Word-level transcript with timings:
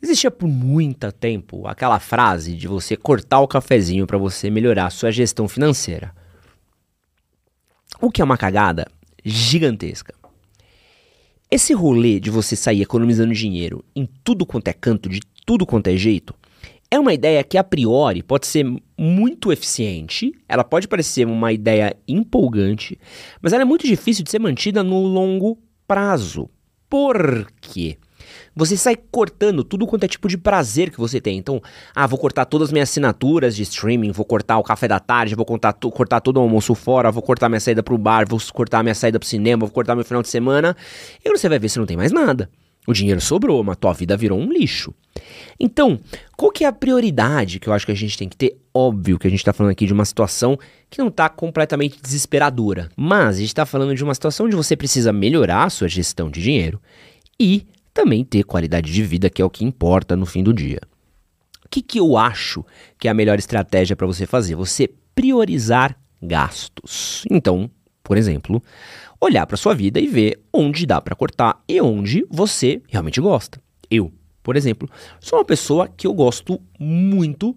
Existia 0.00 0.30
por 0.30 0.48
muito 0.48 1.10
tempo 1.10 1.66
aquela 1.66 1.98
frase 1.98 2.54
de 2.54 2.68
você 2.68 2.96
cortar 2.96 3.40
o 3.40 3.48
cafezinho 3.48 4.06
para 4.06 4.16
você 4.16 4.48
melhorar 4.48 4.86
a 4.86 4.90
sua 4.90 5.10
gestão 5.10 5.48
financeira. 5.48 6.14
O 8.00 8.10
que 8.10 8.22
é 8.22 8.24
uma 8.24 8.38
cagada 8.38 8.86
gigantesca. 9.24 10.14
Esse 11.50 11.72
rolê 11.72 12.20
de 12.20 12.30
você 12.30 12.54
sair 12.54 12.82
economizando 12.82 13.34
dinheiro 13.34 13.84
em 13.96 14.06
tudo 14.22 14.46
quanto 14.46 14.68
é 14.68 14.72
canto, 14.72 15.08
de 15.08 15.20
tudo 15.44 15.66
quanto 15.66 15.88
é 15.88 15.96
jeito, 15.96 16.34
é 16.90 16.98
uma 16.98 17.12
ideia 17.12 17.42
que 17.44 17.58
a 17.58 17.64
priori 17.64 18.22
pode 18.22 18.46
ser 18.46 18.64
muito 18.96 19.52
eficiente, 19.52 20.32
ela 20.48 20.64
pode 20.64 20.88
parecer 20.88 21.26
uma 21.26 21.52
ideia 21.52 21.96
empolgante, 22.06 22.98
mas 23.42 23.52
ela 23.52 23.62
é 23.62 23.64
muito 23.64 23.86
difícil 23.86 24.24
de 24.24 24.30
ser 24.30 24.38
mantida 24.38 24.82
no 24.82 25.02
longo 25.02 25.58
prazo. 25.86 26.48
Por 26.88 27.50
quê? 27.60 27.98
Você 28.58 28.76
sai 28.76 28.96
cortando 28.96 29.62
tudo 29.62 29.86
quanto 29.86 30.02
é 30.02 30.08
tipo 30.08 30.26
de 30.26 30.36
prazer 30.36 30.90
que 30.90 30.98
você 30.98 31.20
tem. 31.20 31.38
Então, 31.38 31.62
ah, 31.94 32.08
vou 32.08 32.18
cortar 32.18 32.44
todas 32.44 32.70
as 32.70 32.72
minhas 32.72 32.90
assinaturas 32.90 33.54
de 33.54 33.62
streaming, 33.62 34.10
vou 34.10 34.24
cortar 34.24 34.58
o 34.58 34.64
café 34.64 34.88
da 34.88 34.98
tarde, 34.98 35.36
vou 35.36 35.44
cortar, 35.44 35.72
cortar 35.74 36.20
todo 36.20 36.38
o 36.38 36.40
almoço 36.40 36.74
fora, 36.74 37.12
vou 37.12 37.22
cortar 37.22 37.48
minha 37.48 37.60
saída 37.60 37.84
pro 37.84 37.96
bar, 37.96 38.26
vou 38.28 38.40
cortar 38.52 38.82
minha 38.82 38.96
saída 38.96 39.16
pro 39.16 39.28
cinema, 39.28 39.60
vou 39.60 39.70
cortar 39.70 39.94
meu 39.94 40.04
final 40.04 40.22
de 40.22 40.28
semana. 40.28 40.76
E 41.24 41.30
você 41.30 41.48
vai 41.48 41.60
ver 41.60 41.68
se 41.68 41.78
não 41.78 41.86
tem 41.86 41.96
mais 41.96 42.10
nada. 42.10 42.50
O 42.84 42.92
dinheiro 42.92 43.20
sobrou, 43.20 43.62
mas 43.62 43.76
tua 43.76 43.92
vida 43.92 44.16
virou 44.16 44.36
um 44.36 44.50
lixo. 44.50 44.92
Então, 45.60 46.00
qual 46.36 46.50
que 46.50 46.64
é 46.64 46.66
a 46.66 46.72
prioridade 46.72 47.60
que 47.60 47.68
eu 47.68 47.72
acho 47.72 47.86
que 47.86 47.92
a 47.92 47.94
gente 47.94 48.18
tem 48.18 48.28
que 48.28 48.36
ter? 48.36 48.58
Óbvio 48.74 49.20
que 49.20 49.28
a 49.28 49.30
gente 49.30 49.38
está 49.38 49.52
falando 49.52 49.70
aqui 49.70 49.86
de 49.86 49.92
uma 49.92 50.04
situação 50.04 50.58
que 50.90 50.98
não 50.98 51.06
está 51.06 51.28
completamente 51.28 52.02
desesperadora, 52.02 52.88
mas 52.96 53.36
a 53.36 53.38
gente 53.38 53.48
está 53.50 53.64
falando 53.64 53.94
de 53.94 54.02
uma 54.02 54.14
situação 54.14 54.46
onde 54.46 54.56
você 54.56 54.74
precisa 54.74 55.12
melhorar 55.12 55.62
a 55.62 55.70
sua 55.70 55.86
gestão 55.86 56.28
de 56.28 56.42
dinheiro 56.42 56.80
e 57.38 57.64
também 57.98 58.24
ter 58.24 58.44
qualidade 58.44 58.92
de 58.92 59.02
vida, 59.02 59.28
que 59.28 59.42
é 59.42 59.44
o 59.44 59.50
que 59.50 59.64
importa 59.64 60.14
no 60.14 60.24
fim 60.24 60.40
do 60.40 60.54
dia. 60.54 60.80
O 61.64 61.68
que, 61.68 61.82
que 61.82 61.98
eu 61.98 62.16
acho 62.16 62.64
que 62.96 63.08
é 63.08 63.10
a 63.10 63.14
melhor 63.14 63.40
estratégia 63.40 63.96
para 63.96 64.06
você 64.06 64.24
fazer? 64.24 64.54
Você 64.54 64.88
priorizar 65.16 65.98
gastos. 66.22 67.24
Então, 67.28 67.68
por 68.04 68.16
exemplo, 68.16 68.62
olhar 69.20 69.44
para 69.48 69.56
sua 69.56 69.74
vida 69.74 69.98
e 69.98 70.06
ver 70.06 70.40
onde 70.52 70.86
dá 70.86 71.00
para 71.00 71.16
cortar 71.16 71.60
e 71.66 71.80
onde 71.80 72.24
você 72.30 72.80
realmente 72.86 73.20
gosta. 73.20 73.60
Eu, 73.90 74.12
por 74.44 74.54
exemplo, 74.54 74.88
sou 75.18 75.40
uma 75.40 75.44
pessoa 75.44 75.88
que 75.88 76.06
eu 76.06 76.14
gosto 76.14 76.60
muito 76.78 77.56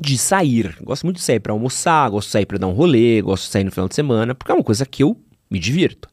de 0.00 0.16
sair. 0.16 0.78
Gosto 0.80 1.04
muito 1.04 1.16
de 1.16 1.22
sair 1.22 1.40
para 1.40 1.52
almoçar, 1.52 2.08
gosto 2.08 2.28
de 2.28 2.32
sair 2.32 2.46
para 2.46 2.56
dar 2.56 2.68
um 2.68 2.72
rolê, 2.72 3.20
gosto 3.20 3.44
de 3.44 3.50
sair 3.50 3.64
no 3.64 3.70
final 3.70 3.86
de 3.86 3.94
semana, 3.94 4.34
porque 4.34 4.50
é 4.50 4.54
uma 4.54 4.64
coisa 4.64 4.86
que 4.86 5.02
eu 5.02 5.20
me 5.50 5.58
divirto. 5.58 6.08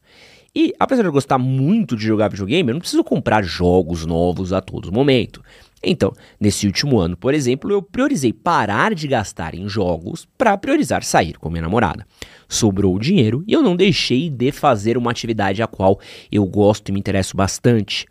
E 0.58 0.72
apesar 0.80 1.02
de 1.02 1.08
eu 1.08 1.12
gostar 1.12 1.36
muito 1.36 1.94
de 1.94 2.06
jogar 2.06 2.28
videogame, 2.28 2.70
eu 2.70 2.72
não 2.72 2.80
preciso 2.80 3.04
comprar 3.04 3.44
jogos 3.44 4.06
novos 4.06 4.54
a 4.54 4.62
todo 4.62 4.90
momento. 4.90 5.42
Então, 5.84 6.14
nesse 6.40 6.66
último 6.66 6.98
ano, 6.98 7.14
por 7.14 7.34
exemplo, 7.34 7.70
eu 7.70 7.82
priorizei 7.82 8.32
parar 8.32 8.94
de 8.94 9.06
gastar 9.06 9.54
em 9.54 9.68
jogos 9.68 10.26
para 10.38 10.56
priorizar 10.56 11.04
sair 11.04 11.36
com 11.36 11.50
minha 11.50 11.60
namorada. 11.60 12.06
Sobrou 12.48 12.94
o 12.94 12.98
dinheiro 12.98 13.44
e 13.46 13.52
eu 13.52 13.60
não 13.60 13.76
deixei 13.76 14.30
de 14.30 14.50
fazer 14.50 14.96
uma 14.96 15.10
atividade 15.10 15.62
a 15.62 15.66
qual 15.66 16.00
eu 16.32 16.46
gosto 16.46 16.88
e 16.88 16.92
me 16.92 17.00
interesso 17.00 17.36
bastante. 17.36 18.06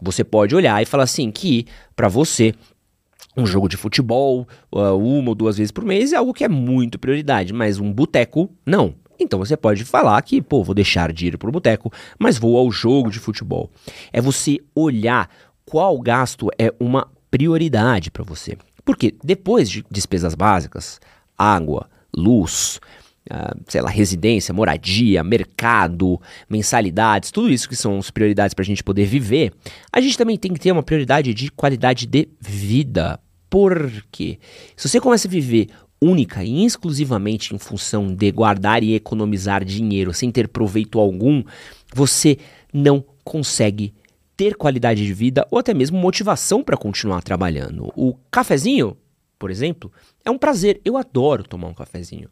Você 0.00 0.24
pode 0.24 0.56
olhar 0.56 0.82
e 0.82 0.86
falar 0.86 1.04
assim 1.04 1.30
que 1.30 1.66
para 1.94 2.08
você 2.08 2.54
um 3.36 3.44
jogo 3.44 3.68
de 3.68 3.76
futebol, 3.76 4.48
uh, 4.72 4.96
uma 4.96 5.28
ou 5.28 5.34
duas 5.34 5.58
vezes 5.58 5.70
por 5.70 5.84
mês 5.84 6.14
é 6.14 6.16
algo 6.16 6.32
que 6.32 6.44
é 6.44 6.48
muito 6.48 6.98
prioridade, 6.98 7.52
mas 7.52 7.78
um 7.78 7.92
boteco 7.92 8.50
não. 8.64 8.94
Então 9.22 9.38
você 9.38 9.56
pode 9.56 9.84
falar 9.84 10.20
que, 10.22 10.42
pô, 10.42 10.62
vou 10.62 10.74
deixar 10.74 11.12
de 11.12 11.28
ir 11.28 11.38
para 11.38 11.48
o 11.48 11.52
boteco, 11.52 11.92
mas 12.18 12.38
vou 12.38 12.56
ao 12.58 12.70
jogo 12.70 13.10
de 13.10 13.18
futebol. 13.18 13.70
É 14.12 14.20
você 14.20 14.58
olhar 14.74 15.30
qual 15.64 15.98
gasto 16.00 16.48
é 16.58 16.72
uma 16.78 17.08
prioridade 17.30 18.10
para 18.10 18.24
você. 18.24 18.56
Porque 18.84 19.14
depois 19.22 19.70
de 19.70 19.84
despesas 19.90 20.34
básicas, 20.34 21.00
água, 21.38 21.88
luz, 22.14 22.80
uh, 23.30 23.58
sei 23.68 23.80
lá, 23.80 23.88
residência, 23.88 24.52
moradia, 24.52 25.22
mercado, 25.22 26.20
mensalidades, 26.48 27.30
tudo 27.30 27.50
isso 27.50 27.68
que 27.68 27.76
são 27.76 27.98
as 27.98 28.10
prioridades 28.10 28.54
para 28.54 28.62
a 28.62 28.66
gente 28.66 28.82
poder 28.82 29.06
viver, 29.06 29.52
a 29.92 30.00
gente 30.00 30.18
também 30.18 30.36
tem 30.36 30.52
que 30.52 30.60
ter 30.60 30.72
uma 30.72 30.82
prioridade 30.82 31.32
de 31.32 31.50
qualidade 31.50 32.06
de 32.06 32.28
vida. 32.40 33.18
Porque 33.48 34.38
se 34.76 34.88
você 34.88 35.00
começa 35.00 35.28
a 35.28 35.30
viver 35.30 35.68
única 36.02 36.42
e 36.42 36.64
exclusivamente 36.64 37.54
em 37.54 37.58
função 37.58 38.12
de 38.12 38.32
guardar 38.32 38.82
e 38.82 38.94
economizar 38.94 39.64
dinheiro 39.64 40.12
sem 40.12 40.32
ter 40.32 40.48
proveito 40.48 40.98
algum, 40.98 41.44
você 41.94 42.38
não 42.72 43.04
consegue 43.22 43.94
ter 44.36 44.56
qualidade 44.56 45.06
de 45.06 45.14
vida 45.14 45.46
ou 45.48 45.58
até 45.58 45.72
mesmo 45.72 45.96
motivação 45.98 46.64
para 46.64 46.76
continuar 46.76 47.22
trabalhando. 47.22 47.92
O 47.94 48.14
cafezinho, 48.30 48.96
por 49.38 49.50
exemplo, 49.50 49.92
é 50.24 50.30
um 50.30 50.38
prazer. 50.38 50.80
Eu 50.84 50.96
adoro 50.96 51.44
tomar 51.44 51.68
um 51.68 51.74
cafezinho. 51.74 52.28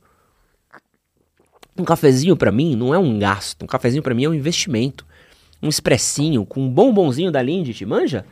Um 1.79 1.85
cafezinho 1.85 2.37
para 2.37 2.51
mim 2.51 2.75
não 2.75 2.93
é 2.93 2.99
um 2.99 3.19
gasto, 3.19 3.63
um 3.63 3.67
cafezinho 3.67 4.03
para 4.03 4.15
mim 4.15 4.25
é 4.25 4.29
um 4.29 4.35
investimento. 4.35 5.07
Um 5.63 5.69
expressinho 5.69 6.45
com 6.45 6.63
um 6.63 6.69
bombonzinho 6.69 7.31
da 7.31 7.41
Lindt, 7.41 7.85
manja? 7.87 8.25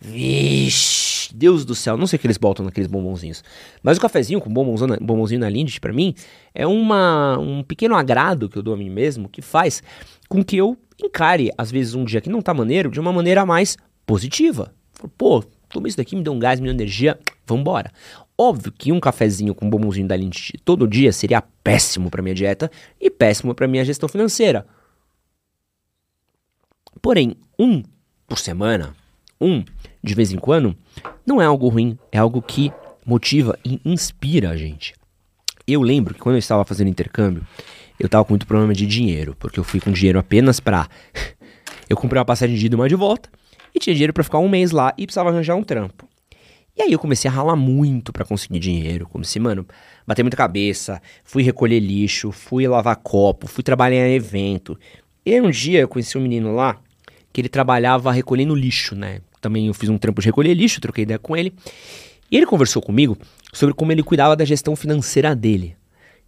Vixe, 0.00 1.05
Deus 1.34 1.64
do 1.64 1.74
céu, 1.74 1.96
não 1.96 2.06
sei 2.06 2.16
o 2.16 2.20
que 2.20 2.26
eles 2.26 2.36
botam 2.36 2.64
naqueles 2.64 2.88
bombonzinhos. 2.88 3.42
Mas 3.82 3.98
o 3.98 4.00
cafezinho 4.00 4.40
com 4.40 4.52
bombonzinho, 4.52 4.98
bombonzinho 5.00 5.40
na 5.40 5.48
Lindt, 5.48 5.80
para 5.80 5.92
mim, 5.92 6.14
é 6.54 6.66
uma, 6.66 7.38
um 7.38 7.62
pequeno 7.62 7.94
agrado 7.94 8.48
que 8.48 8.56
eu 8.56 8.62
dou 8.62 8.74
a 8.74 8.76
mim 8.76 8.90
mesmo, 8.90 9.28
que 9.28 9.42
faz 9.42 9.82
com 10.28 10.44
que 10.44 10.56
eu 10.56 10.76
encare, 11.02 11.50
às 11.56 11.70
vezes, 11.70 11.94
um 11.94 12.04
dia 12.04 12.20
que 12.20 12.30
não 12.30 12.42
tá 12.42 12.54
maneiro, 12.54 12.90
de 12.90 13.00
uma 13.00 13.12
maneira 13.12 13.44
mais 13.44 13.76
positiva. 14.04 14.72
Pô, 15.16 15.44
tomei 15.68 15.88
isso 15.88 15.96
daqui, 15.96 16.16
me 16.16 16.22
deu 16.22 16.32
um 16.32 16.38
gás, 16.38 16.60
me 16.60 16.66
deu 16.66 16.74
energia, 16.74 17.18
vambora. 17.46 17.90
Óbvio 18.38 18.72
que 18.72 18.92
um 18.92 19.00
cafezinho 19.00 19.54
com 19.54 19.68
bombonzinho 19.68 20.06
da 20.06 20.16
Lindt 20.16 20.58
todo 20.64 20.86
dia 20.86 21.12
seria 21.12 21.42
péssimo 21.64 22.10
para 22.10 22.22
minha 22.22 22.34
dieta 22.34 22.70
e 23.00 23.10
péssimo 23.10 23.54
para 23.54 23.66
minha 23.66 23.84
gestão 23.84 24.08
financeira. 24.08 24.66
Porém, 27.00 27.36
um 27.58 27.82
por 28.26 28.38
semana, 28.38 28.94
um 29.40 29.64
de 30.02 30.14
vez 30.14 30.32
em 30.32 30.38
quando, 30.38 30.76
não 31.26 31.42
é 31.42 31.44
algo 31.44 31.68
ruim, 31.68 31.98
é 32.12 32.18
algo 32.18 32.40
que 32.40 32.72
motiva 33.04 33.58
e 33.64 33.80
inspira 33.84 34.50
a 34.50 34.56
gente. 34.56 34.94
Eu 35.66 35.82
lembro 35.82 36.14
que 36.14 36.20
quando 36.20 36.36
eu 36.36 36.40
estava 36.40 36.64
fazendo 36.64 36.88
intercâmbio, 36.88 37.46
eu 37.98 38.06
estava 38.06 38.24
com 38.24 38.32
muito 38.32 38.46
problema 38.46 38.72
de 38.72 38.86
dinheiro, 38.86 39.34
porque 39.38 39.58
eu 39.58 39.64
fui 39.64 39.80
com 39.80 39.90
dinheiro 39.90 40.18
apenas 40.18 40.60
para 40.60 40.88
eu 41.88 41.96
comprei 41.96 42.18
uma 42.18 42.24
passagem 42.24 42.56
de 42.56 42.66
ida 42.66 42.74
e 42.74 42.78
uma 42.78 42.88
de 42.88 42.94
volta 42.94 43.28
e 43.74 43.78
tinha 43.78 43.94
dinheiro 43.94 44.12
para 44.12 44.24
ficar 44.24 44.38
um 44.38 44.48
mês 44.48 44.70
lá 44.70 44.94
e 44.96 45.06
precisava 45.06 45.30
arranjar 45.30 45.56
um 45.56 45.62
trampo. 45.62 46.08
E 46.76 46.82
aí 46.82 46.92
eu 46.92 46.98
comecei 46.98 47.30
a 47.30 47.32
ralar 47.32 47.56
muito 47.56 48.12
para 48.12 48.24
conseguir 48.24 48.58
dinheiro, 48.58 49.08
comecei, 49.08 49.40
mano, 49.40 49.66
bater 50.06 50.22
muita 50.22 50.36
cabeça, 50.36 51.00
fui 51.24 51.42
recolher 51.42 51.80
lixo, 51.80 52.30
fui 52.30 52.68
lavar 52.68 52.96
copo, 52.96 53.46
fui 53.46 53.64
trabalhar 53.64 54.06
em 54.06 54.14
evento. 54.14 54.78
E 55.24 55.32
aí 55.32 55.40
um 55.40 55.50
dia 55.50 55.80
eu 55.80 55.88
conheci 55.88 56.18
um 56.18 56.20
menino 56.20 56.54
lá 56.54 56.78
que 57.36 57.42
ele 57.42 57.50
trabalhava 57.50 58.10
recolhendo 58.10 58.54
lixo, 58.54 58.94
né? 58.94 59.20
também 59.42 59.66
eu 59.66 59.74
fiz 59.74 59.90
um 59.90 59.98
trampo 59.98 60.22
de 60.22 60.26
recolher 60.28 60.54
lixo, 60.54 60.80
troquei 60.80 61.02
ideia 61.02 61.18
com 61.18 61.36
ele. 61.36 61.52
E 62.30 62.36
ele 62.38 62.46
conversou 62.46 62.80
comigo 62.80 63.18
sobre 63.52 63.74
como 63.74 63.92
ele 63.92 64.02
cuidava 64.02 64.34
da 64.34 64.42
gestão 64.42 64.74
financeira 64.74 65.36
dele. 65.36 65.76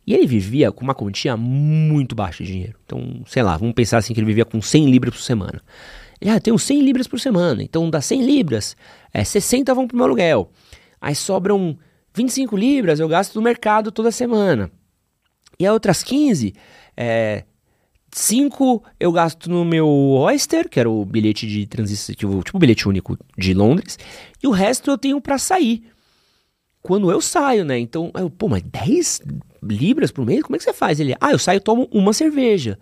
E 0.06 0.12
ele 0.12 0.26
vivia 0.26 0.70
com 0.70 0.84
uma 0.84 0.94
quantia 0.94 1.34
muito 1.34 2.14
baixa 2.14 2.44
de 2.44 2.52
dinheiro. 2.52 2.74
Então, 2.84 3.22
sei 3.26 3.42
lá, 3.42 3.56
vamos 3.56 3.74
pensar 3.74 3.96
assim 3.96 4.12
que 4.12 4.20
ele 4.20 4.26
vivia 4.26 4.44
com 4.44 4.60
100 4.60 4.90
libras 4.90 5.14
por 5.14 5.22
semana. 5.22 5.62
Ele, 6.20 6.30
ah, 6.30 6.38
tenho 6.38 6.58
100 6.58 6.82
libras 6.82 7.06
por 7.06 7.18
semana, 7.18 7.62
então 7.62 7.88
das 7.88 8.04
100 8.04 8.26
libras, 8.26 8.76
é, 9.10 9.24
60 9.24 9.72
vão 9.72 9.88
pro 9.88 9.96
meu 9.96 10.04
aluguel. 10.04 10.50
Aí 11.00 11.14
sobram 11.14 11.78
25 12.12 12.54
libras, 12.54 13.00
eu 13.00 13.08
gasto 13.08 13.34
no 13.34 13.40
mercado 13.40 13.90
toda 13.90 14.10
semana. 14.10 14.70
E 15.58 15.66
as 15.66 15.72
outras 15.72 16.02
15, 16.02 16.52
é, 16.94 17.44
5 18.10 18.82
eu 18.98 19.12
gasto 19.12 19.50
no 19.50 19.64
meu 19.64 19.86
Oyster, 19.88 20.68
que 20.68 20.80
era 20.80 20.88
o 20.88 21.04
bilhete 21.04 21.46
de 21.46 21.66
transição, 21.66 22.14
tipo, 22.14 22.58
bilhete 22.58 22.88
único 22.88 23.18
de 23.36 23.54
Londres, 23.54 23.98
e 24.42 24.46
o 24.46 24.50
resto 24.50 24.90
eu 24.90 24.98
tenho 24.98 25.20
para 25.20 25.38
sair. 25.38 25.84
Quando 26.80 27.10
eu 27.10 27.20
saio, 27.20 27.64
né? 27.64 27.78
Então, 27.78 28.10
eu, 28.14 28.30
pô, 28.30 28.48
mas 28.48 28.62
10 28.62 29.22
libras 29.62 30.10
por 30.10 30.24
mês? 30.24 30.42
Como 30.42 30.56
é 30.56 30.58
que 30.58 30.64
você 30.64 30.72
faz? 30.72 31.00
Ele, 31.00 31.14
ah, 31.20 31.32
eu 31.32 31.38
saio 31.38 31.58
e 31.58 31.60
tomo 31.60 31.88
uma 31.92 32.12
cerveja. 32.12 32.78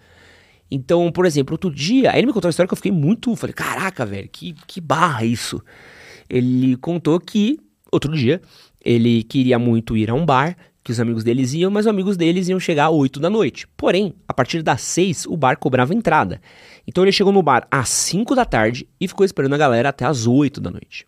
Então, 0.71 1.11
por 1.11 1.27
exemplo, 1.27 1.55
outro 1.55 1.71
dia, 1.71 2.11
aí 2.11 2.19
ele 2.19 2.27
me 2.27 2.33
contou 2.33 2.49
uma 2.49 2.51
história 2.51 2.69
que 2.69 2.75
eu 2.75 2.77
fiquei 2.77 2.93
muito. 2.93 3.35
Falei, 3.37 3.55
caraca, 3.55 4.05
velho, 4.05 4.29
que, 4.29 4.55
que 4.67 4.81
barra 4.81 5.25
isso. 5.25 5.63
Ele 6.29 6.77
contou 6.77 7.19
que, 7.21 7.59
outro 7.91 8.15
dia, 8.15 8.41
ele 8.85 9.23
queria 9.23 9.59
muito 9.59 9.97
ir 9.97 10.11
a 10.11 10.15
um 10.15 10.27
bar, 10.27 10.57
que 10.87 10.93
os 10.93 11.01
amigos 11.01 11.25
deles 11.25 11.53
iam, 11.53 11.69
mas 11.69 11.85
os 11.85 11.91
amigos 11.91 12.17
deles 12.17 12.49
iam 12.49 12.61
chegar 12.61 12.87
às 12.87 12.93
8 12.93 13.19
da 13.19 13.29
noite. 13.29 13.67
Porém, 13.77 14.15
a 14.29 14.33
partir 14.33 14.63
das 14.63 14.83
6, 14.83 15.27
o 15.27 15.37
bar 15.37 15.59
cobrava 15.59 15.93
entrada. 15.93 16.41
Então 16.87 17.03
ele 17.03 17.11
chegou 17.11 17.33
no 17.33 17.43
bar 17.43 17.67
às 17.69 17.89
5 17.89 18.37
da 18.37 18.45
tarde 18.45 18.89
e 19.01 19.09
ficou 19.09 19.27
esperando 19.27 19.53
a 19.55 19.59
galera 19.59 19.89
até 19.89 20.05
às 20.05 20.29
8 20.29 20.61
da 20.61 20.71
noite. 20.71 21.05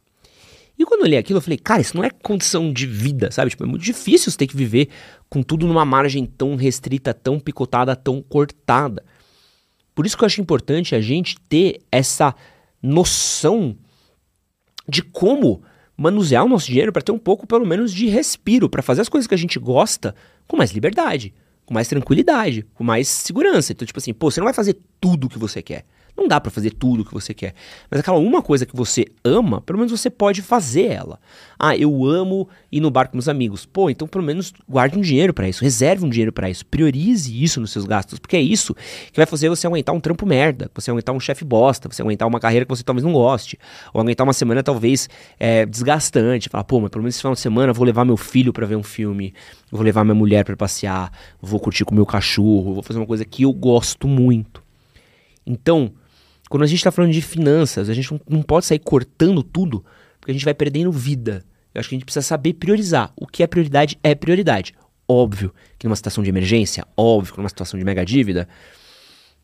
E 0.77 0.85
quando 0.85 1.03
eu 1.03 1.07
li 1.07 1.17
aquilo, 1.17 1.37
eu 1.37 1.41
falei, 1.41 1.59
cara, 1.59 1.81
isso 1.81 1.97
não 1.97 2.03
é 2.03 2.11
condição 2.11 2.73
de 2.73 2.89
vida, 2.89 3.31
sabe? 3.31 3.51
Tipo, 3.51 3.63
é 3.63 3.67
muito 3.69 3.85
difícil 3.85 4.33
você 4.33 4.39
ter 4.39 4.49
que 4.49 4.57
viver 4.57 4.89
com 5.31 5.45
tudo 5.45 5.65
numa 5.65 5.85
margem 5.85 6.27
tão 6.27 6.57
restrita, 6.57 7.15
tão 7.15 7.39
picotada, 7.39 7.95
tão 7.95 8.21
cortada. 8.21 9.05
Por 9.95 10.07
isso 10.07 10.19
que 10.19 10.25
eu 10.25 10.27
acho 10.27 10.41
importante 10.41 10.97
a 10.97 11.01
gente 11.01 11.37
ter 11.49 11.79
essa 11.93 12.35
noção 12.83 13.77
de 14.89 15.03
como 15.03 15.63
manusear 15.99 16.45
o 16.45 16.49
nosso 16.49 16.69
dinheiro 16.69 16.93
para 16.93 17.03
ter 17.03 17.11
um 17.11 17.19
pouco, 17.19 17.45
pelo 17.45 17.67
menos, 17.67 17.93
de 17.93 18.07
respiro, 18.07 18.71
para 18.71 18.83
fazer 18.83 19.01
as 19.01 19.09
coisas 19.09 19.27
que 19.27 19.35
a 19.35 19.39
gente 19.39 19.59
gosta 19.59 20.15
com 20.47 20.57
mais 20.57 20.71
liberdade, 20.71 21.35
com 21.67 21.75
mais 21.75 21.89
tranquilidade, 21.89 22.65
com 22.73 22.85
mais 22.85 23.09
segurança. 23.09 23.73
Então, 23.73 23.85
tipo 23.85 23.99
assim, 23.99 24.15
pô, 24.15 24.31
você 24.31 24.39
não 24.39 24.45
vai 24.47 24.55
fazer 24.55 24.79
tudo 25.01 25.27
o 25.27 25.29
que 25.29 25.39
você 25.39 25.61
quer. 25.61 25.85
Não 26.19 26.27
dá 26.27 26.41
para 26.41 26.51
fazer 26.51 26.73
tudo 26.73 27.03
o 27.03 27.05
que 27.05 27.15
você 27.15 27.33
quer. 27.33 27.55
Mas 27.89 28.01
aquela 28.01 28.19
uma 28.19 28.43
coisa 28.43 28.67
que 28.67 28.75
você 28.75 29.07
ama, 29.25 29.61
pelo 29.61 29.79
menos 29.79 29.93
você 29.93 30.11
pode 30.11 30.43
fazer 30.43 30.87
ela. 30.87 31.21
Ah, 31.57 31.77
eu 31.77 32.05
amo 32.05 32.49
ir 32.73 32.81
no 32.81 32.91
bar 32.91 33.09
com 33.09 33.17
meus 33.17 33.29
amigos. 33.29 33.65
Pô, 33.65 33.89
então 33.89 34.09
pelo 34.09 34.25
menos 34.25 34.53
guarde 34.69 34.99
um 34.99 35.01
dinheiro 35.01 35.33
para 35.33 35.49
isso, 35.49 35.63
reserve 35.63 36.05
um 36.05 36.09
dinheiro 36.09 36.33
para 36.33 36.51
isso, 36.51 36.67
priorize 36.67 37.43
isso 37.43 37.61
nos 37.61 37.71
seus 37.71 37.85
gastos, 37.85 38.19
porque 38.19 38.37
é 38.37 38.41
isso 38.41 38.75
que 39.13 39.17
vai 39.17 39.27
fazer 39.27 39.49
você 39.49 39.65
aguentar 39.69 39.95
um 39.95 40.01
trampo 40.01 40.27
merda, 40.27 40.69
você 40.75 40.91
aguentar 40.91 41.15
um 41.15 41.21
chefe 41.21 41.45
bosta, 41.45 41.89
você 41.89 42.03
aguentar 42.03 42.27
uma 42.27 42.41
carreira 42.41 42.67
que 42.67 42.71
você 42.71 42.83
talvez 42.83 43.05
não 43.05 43.13
goste, 43.13 43.57
ou 43.95 44.01
aguentar 44.01 44.27
uma 44.27 44.33
semana 44.33 44.61
talvez 44.61 45.09
é, 45.39 45.65
desgastante. 45.65 46.49
Falar, 46.49 46.65
pô, 46.65 46.81
mas 46.81 46.91
pelo 46.91 47.05
menos 47.05 47.15
esse 47.15 47.23
final 47.23 47.35
de 47.35 47.41
semana 47.41 47.71
eu 47.71 47.75
vou 47.75 47.87
levar 47.87 48.05
meu 48.05 48.17
filho 48.17 48.53
para 48.53 48.67
ver 48.67 48.77
um 48.77 48.83
filme, 48.83 49.33
vou 49.71 49.83
levar 49.83 50.03
minha 50.03 50.17
mulher 50.17 50.45
para 50.45 50.57
passear, 50.57 51.13
vou 51.41 51.61
curtir 51.61 51.85
com 51.85 51.95
meu 51.95 52.07
cachorro, 52.07 52.75
vou 52.75 52.83
fazer 52.83 52.99
uma 52.99 53.07
coisa 53.07 53.25
que 53.25 53.45
eu 53.45 53.53
gosto 53.53 54.09
muito. 54.09 54.67
Então, 55.47 55.93
quando 56.49 56.63
a 56.63 56.67
gente 56.67 56.79
está 56.79 56.91
falando 56.91 57.13
de 57.13 57.21
finanças, 57.21 57.89
a 57.89 57.95
gente 57.95 58.13
não, 58.13 58.21
não 58.29 58.43
pode 58.43 58.67
sair 58.67 58.79
cortando 58.79 59.43
tudo, 59.43 59.85
porque 60.21 60.31
a 60.31 60.35
gente 60.35 60.45
vai 60.45 60.55
perdendo 60.55 60.91
vida. 60.91 61.45
Eu 61.75 61.81
acho 61.81 61.89
que 61.89 61.95
a 61.95 61.99
gente 61.99 62.05
precisa 62.05 62.27
saber 62.27 62.55
priorizar. 62.55 63.13
O 63.17 63.27
que 63.27 63.43
é 63.43 63.47
prioridade 63.47 63.99
é 64.03 64.15
prioridade. 64.15 64.75
Óbvio 65.07 65.55
que 65.79 65.87
numa 65.87 65.97
situação 65.97 66.23
de 66.23 66.31
emergência, 66.31 66.87
óbvio 66.97 67.33
que 67.33 67.39
numa 67.39 67.49
situação 67.49 67.79
de 67.79 67.85
mega 67.85 68.05
dívida, 68.05 68.49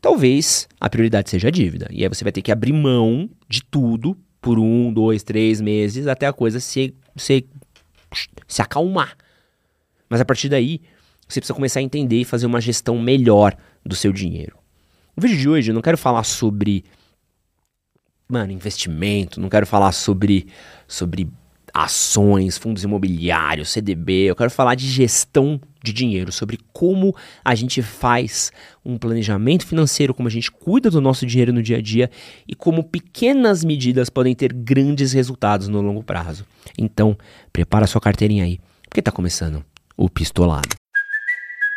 talvez 0.01 0.69
a 0.81 0.89
prioridade 0.89 1.31
seja 1.31 1.49
a 1.49 1.51
dívida. 1.51 1.89
E 1.91 2.03
aí 2.03 2.09
você 2.09 2.25
vai 2.25 2.33
ter 2.33 2.43
que 2.43 2.53
abrir 2.53 2.73
mão 2.73 3.29
de 3.49 3.63
tudo 3.63 4.17
por 4.41 4.59
um, 4.59 4.93
dois, 4.93 5.23
três 5.23 5.61
meses 5.61 6.07
até 6.07 6.27
a 6.27 6.33
coisa 6.33 6.61
se, 6.61 6.95
se, 7.17 7.47
se 8.47 8.63
acalmar. 8.63 9.17
Mas 10.09 10.21
a 10.21 10.25
partir 10.25 10.49
daí, 10.49 10.83
você 11.27 11.41
precisa 11.41 11.55
começar 11.55 11.81
a 11.81 11.83
entender 11.83 12.21
e 12.21 12.25
fazer 12.25 12.47
uma 12.47 12.61
gestão 12.61 12.99
melhor 12.99 13.57
do 13.85 13.97
seu 13.97 14.13
dinheiro. 14.13 14.64
No 15.17 15.23
vídeo 15.23 15.39
de 15.39 15.49
hoje 15.49 15.71
eu 15.71 15.75
não 15.75 15.83
quero 15.83 15.99
falar 15.99 16.25
sobre 16.25 16.85
mano, 18.29 18.53
investimento, 18.53 19.41
não 19.41 19.49
quero 19.49 19.67
falar 19.67 19.93
sobre 19.93 20.47
sobre 20.89 21.29
ações, 21.73 22.57
fundos 22.57 22.85
imobiliários, 22.85 23.71
CDB, 23.71 24.27
eu 24.27 24.37
quero 24.37 24.51
falar 24.51 24.77
de 24.77 24.89
gestão 24.89 25.61
de 25.83 25.93
dinheiro, 25.93 26.31
sobre 26.31 26.61
como 26.73 27.15
a 27.45 27.53
gente 27.57 27.83
faz 27.83 28.53
um 28.85 28.97
planejamento 28.97 29.67
financeiro, 29.67 30.15
como 30.15 30.29
a 30.29 30.31
gente 30.31 30.53
cuida 30.53 30.89
do 30.89 31.01
nosso 31.01 31.27
dinheiro 31.27 31.53
no 31.53 31.61
dia 31.61 31.79
a 31.79 31.83
dia 31.83 32.09
e 32.47 32.55
como 32.55 32.85
pequenas 32.85 33.65
medidas 33.65 34.09
podem 34.09 34.37
ter 34.37 34.53
grandes 34.53 35.13
resultados 35.13 35.67
no 35.67 35.83
longo 35.83 36.05
prazo. 36.05 36.47
Então, 36.79 37.19
prepara 37.53 37.89
sua 37.89 38.01
carteirinha 38.01 38.45
aí, 38.45 38.61
porque 38.89 39.01
está 39.01 39.11
começando 39.11 39.65
o 39.97 40.09
pistolado. 40.09 40.84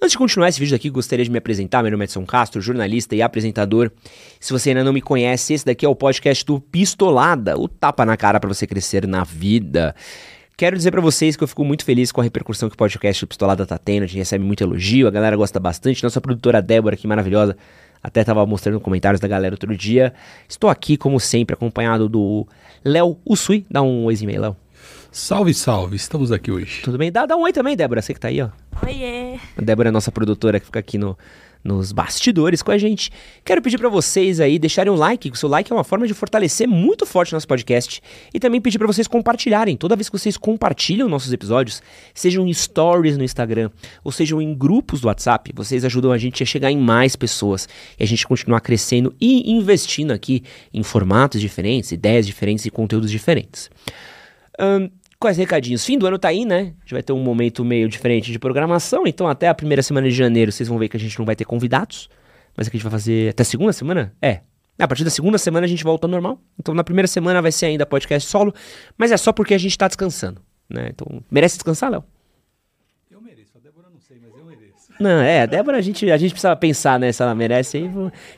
Antes 0.00 0.12
de 0.12 0.18
continuar 0.18 0.48
esse 0.48 0.60
vídeo 0.60 0.76
aqui, 0.76 0.90
gostaria 0.90 1.24
de 1.24 1.30
me 1.30 1.38
apresentar. 1.38 1.82
Meu 1.82 1.90
nome 1.90 2.04
é 2.04 2.06
Edson 2.06 2.24
Castro, 2.26 2.60
jornalista 2.60 3.14
e 3.16 3.22
apresentador. 3.22 3.90
Se 4.38 4.52
você 4.52 4.70
ainda 4.70 4.84
não 4.84 4.92
me 4.92 5.00
conhece, 5.00 5.54
esse 5.54 5.64
daqui 5.64 5.86
é 5.86 5.88
o 5.88 5.96
podcast 5.96 6.44
do 6.44 6.60
Pistolada, 6.60 7.58
o 7.58 7.66
tapa 7.66 8.04
na 8.04 8.14
cara 8.14 8.38
para 8.38 8.48
você 8.48 8.66
crescer 8.66 9.06
na 9.06 9.24
vida. 9.24 9.94
Quero 10.54 10.76
dizer 10.76 10.90
para 10.90 11.00
vocês 11.00 11.34
que 11.34 11.42
eu 11.42 11.48
fico 11.48 11.64
muito 11.64 11.82
feliz 11.82 12.12
com 12.12 12.20
a 12.20 12.24
repercussão 12.24 12.68
que 12.68 12.74
o 12.74 12.78
podcast 12.78 13.24
do 13.24 13.28
Pistolada 13.28 13.64
tá 13.64 13.78
tendo. 13.78 14.02
A 14.02 14.06
gente 14.06 14.18
recebe 14.18 14.44
muito 14.44 14.62
elogio, 14.62 15.08
a 15.08 15.10
galera 15.10 15.34
gosta 15.34 15.58
bastante. 15.58 16.02
Nossa 16.02 16.20
produtora 16.20 16.60
Débora, 16.60 16.94
que 16.94 17.06
maravilhosa, 17.06 17.56
até 18.02 18.22
tava 18.22 18.44
mostrando 18.44 18.78
comentários 18.80 19.20
da 19.20 19.26
galera 19.26 19.54
outro 19.54 19.74
dia. 19.74 20.12
Estou 20.46 20.68
aqui, 20.68 20.98
como 20.98 21.18
sempre, 21.18 21.54
acompanhado 21.54 22.06
do 22.06 22.46
Léo 22.84 23.18
Usui. 23.24 23.64
Dá 23.70 23.80
um 23.80 24.04
oizinho 24.04 24.30
aí, 24.30 24.38
Léo. 24.38 24.56
Salve, 25.18 25.54
salve, 25.54 25.96
estamos 25.96 26.30
aqui 26.30 26.50
hoje. 26.50 26.82
Tudo 26.82 26.98
bem? 26.98 27.10
Dá, 27.10 27.24
dá 27.24 27.34
um 27.38 27.40
oi 27.40 27.50
também, 27.50 27.74
Débora, 27.74 28.02
você 28.02 28.12
que 28.12 28.20
tá 28.20 28.28
aí, 28.28 28.42
ó. 28.42 28.50
Oiê. 28.84 29.38
A 29.56 29.62
Débora 29.62 29.88
é 29.88 29.90
a 29.90 29.92
nossa 29.92 30.12
produtora 30.12 30.60
que 30.60 30.66
fica 30.66 30.78
aqui 30.78 30.98
no, 30.98 31.16
nos 31.64 31.90
bastidores 31.90 32.60
com 32.60 32.70
a 32.70 32.76
gente. 32.76 33.10
Quero 33.42 33.62
pedir 33.62 33.78
para 33.78 33.88
vocês 33.88 34.40
aí 34.40 34.58
deixarem 34.58 34.92
um 34.92 34.94
like, 34.94 35.30
que 35.30 35.34
o 35.34 35.38
seu 35.38 35.48
like 35.48 35.72
é 35.72 35.74
uma 35.74 35.84
forma 35.84 36.06
de 36.06 36.12
fortalecer 36.12 36.68
muito 36.68 37.06
forte 37.06 37.32
o 37.32 37.34
nosso 37.34 37.48
podcast. 37.48 38.02
E 38.34 38.38
também 38.38 38.60
pedir 38.60 38.76
para 38.76 38.86
vocês 38.86 39.08
compartilharem. 39.08 39.74
Toda 39.74 39.96
vez 39.96 40.10
que 40.10 40.18
vocês 40.18 40.36
compartilham 40.36 41.08
nossos 41.08 41.32
episódios, 41.32 41.82
sejam 42.12 42.46
em 42.46 42.52
stories 42.52 43.16
no 43.16 43.24
Instagram, 43.24 43.70
ou 44.04 44.12
sejam 44.12 44.42
em 44.42 44.54
grupos 44.54 45.00
do 45.00 45.06
WhatsApp, 45.06 45.50
vocês 45.56 45.82
ajudam 45.82 46.12
a 46.12 46.18
gente 46.18 46.42
a 46.42 46.46
chegar 46.46 46.70
em 46.70 46.78
mais 46.78 47.16
pessoas 47.16 47.66
e 47.98 48.04
a 48.04 48.06
gente 48.06 48.26
continuar 48.26 48.60
crescendo 48.60 49.14
e 49.18 49.50
investindo 49.50 50.10
aqui 50.10 50.42
em 50.74 50.82
formatos 50.82 51.40
diferentes, 51.40 51.90
ideias 51.90 52.26
diferentes 52.26 52.66
e 52.66 52.70
conteúdos 52.70 53.10
diferentes. 53.10 53.70
Ahn, 54.58 54.88
Quais 55.18 55.38
recadinhos? 55.38 55.84
Fim 55.84 55.98
do 55.98 56.06
ano 56.06 56.18
tá 56.18 56.28
aí, 56.28 56.44
né? 56.44 56.74
A 56.78 56.80
gente 56.80 56.92
vai 56.92 57.02
ter 57.02 57.12
um 57.12 57.22
momento 57.22 57.64
meio 57.64 57.88
diferente 57.88 58.30
de 58.30 58.38
programação, 58.38 59.06
então 59.06 59.26
até 59.26 59.48
a 59.48 59.54
primeira 59.54 59.82
semana 59.82 60.08
de 60.08 60.14
janeiro 60.14 60.52
vocês 60.52 60.68
vão 60.68 60.78
ver 60.78 60.88
que 60.88 60.96
a 60.96 61.00
gente 61.00 61.18
não 61.18 61.24
vai 61.24 61.34
ter 61.34 61.44
convidados. 61.44 62.10
Mas 62.56 62.66
aqui 62.66 62.76
a 62.76 62.78
gente 62.78 62.84
vai 62.84 62.92
fazer 62.92 63.30
até 63.30 63.42
a 63.42 63.46
segunda 63.46 63.72
semana? 63.72 64.14
É. 64.20 64.40
A 64.78 64.86
partir 64.86 65.04
da 65.04 65.10
segunda 65.10 65.38
semana 65.38 65.64
a 65.64 65.68
gente 65.68 65.82
volta 65.82 66.06
ao 66.06 66.10
normal. 66.10 66.38
Então 66.58 66.74
na 66.74 66.84
primeira 66.84 67.08
semana 67.08 67.40
vai 67.40 67.50
ser 67.50 67.66
ainda 67.66 67.86
podcast 67.86 68.28
solo, 68.28 68.54
mas 68.96 69.10
é 69.10 69.16
só 69.16 69.32
porque 69.32 69.54
a 69.54 69.58
gente 69.58 69.76
tá 69.76 69.88
descansando, 69.88 70.42
né? 70.68 70.88
Então, 70.90 71.22
merece 71.30 71.56
descansar, 71.56 71.90
Léo? 71.90 72.04
Eu 73.10 73.22
mereço, 73.22 73.56
a 73.56 73.60
Débora 73.60 73.88
não 73.90 74.00
sei, 74.00 74.18
mas 74.20 74.36
eu 74.38 74.44
mereço. 74.44 74.92
Não, 75.00 75.22
é, 75.22 75.42
a 75.42 75.46
Débora, 75.46 75.78
a 75.78 75.80
gente, 75.80 76.10
a 76.10 76.16
gente 76.18 76.32
precisa 76.32 76.54
pensar, 76.54 77.00
né, 77.00 77.10
se 77.10 77.22
ela 77.22 77.34
merece 77.34 77.78
aí. 77.78 77.90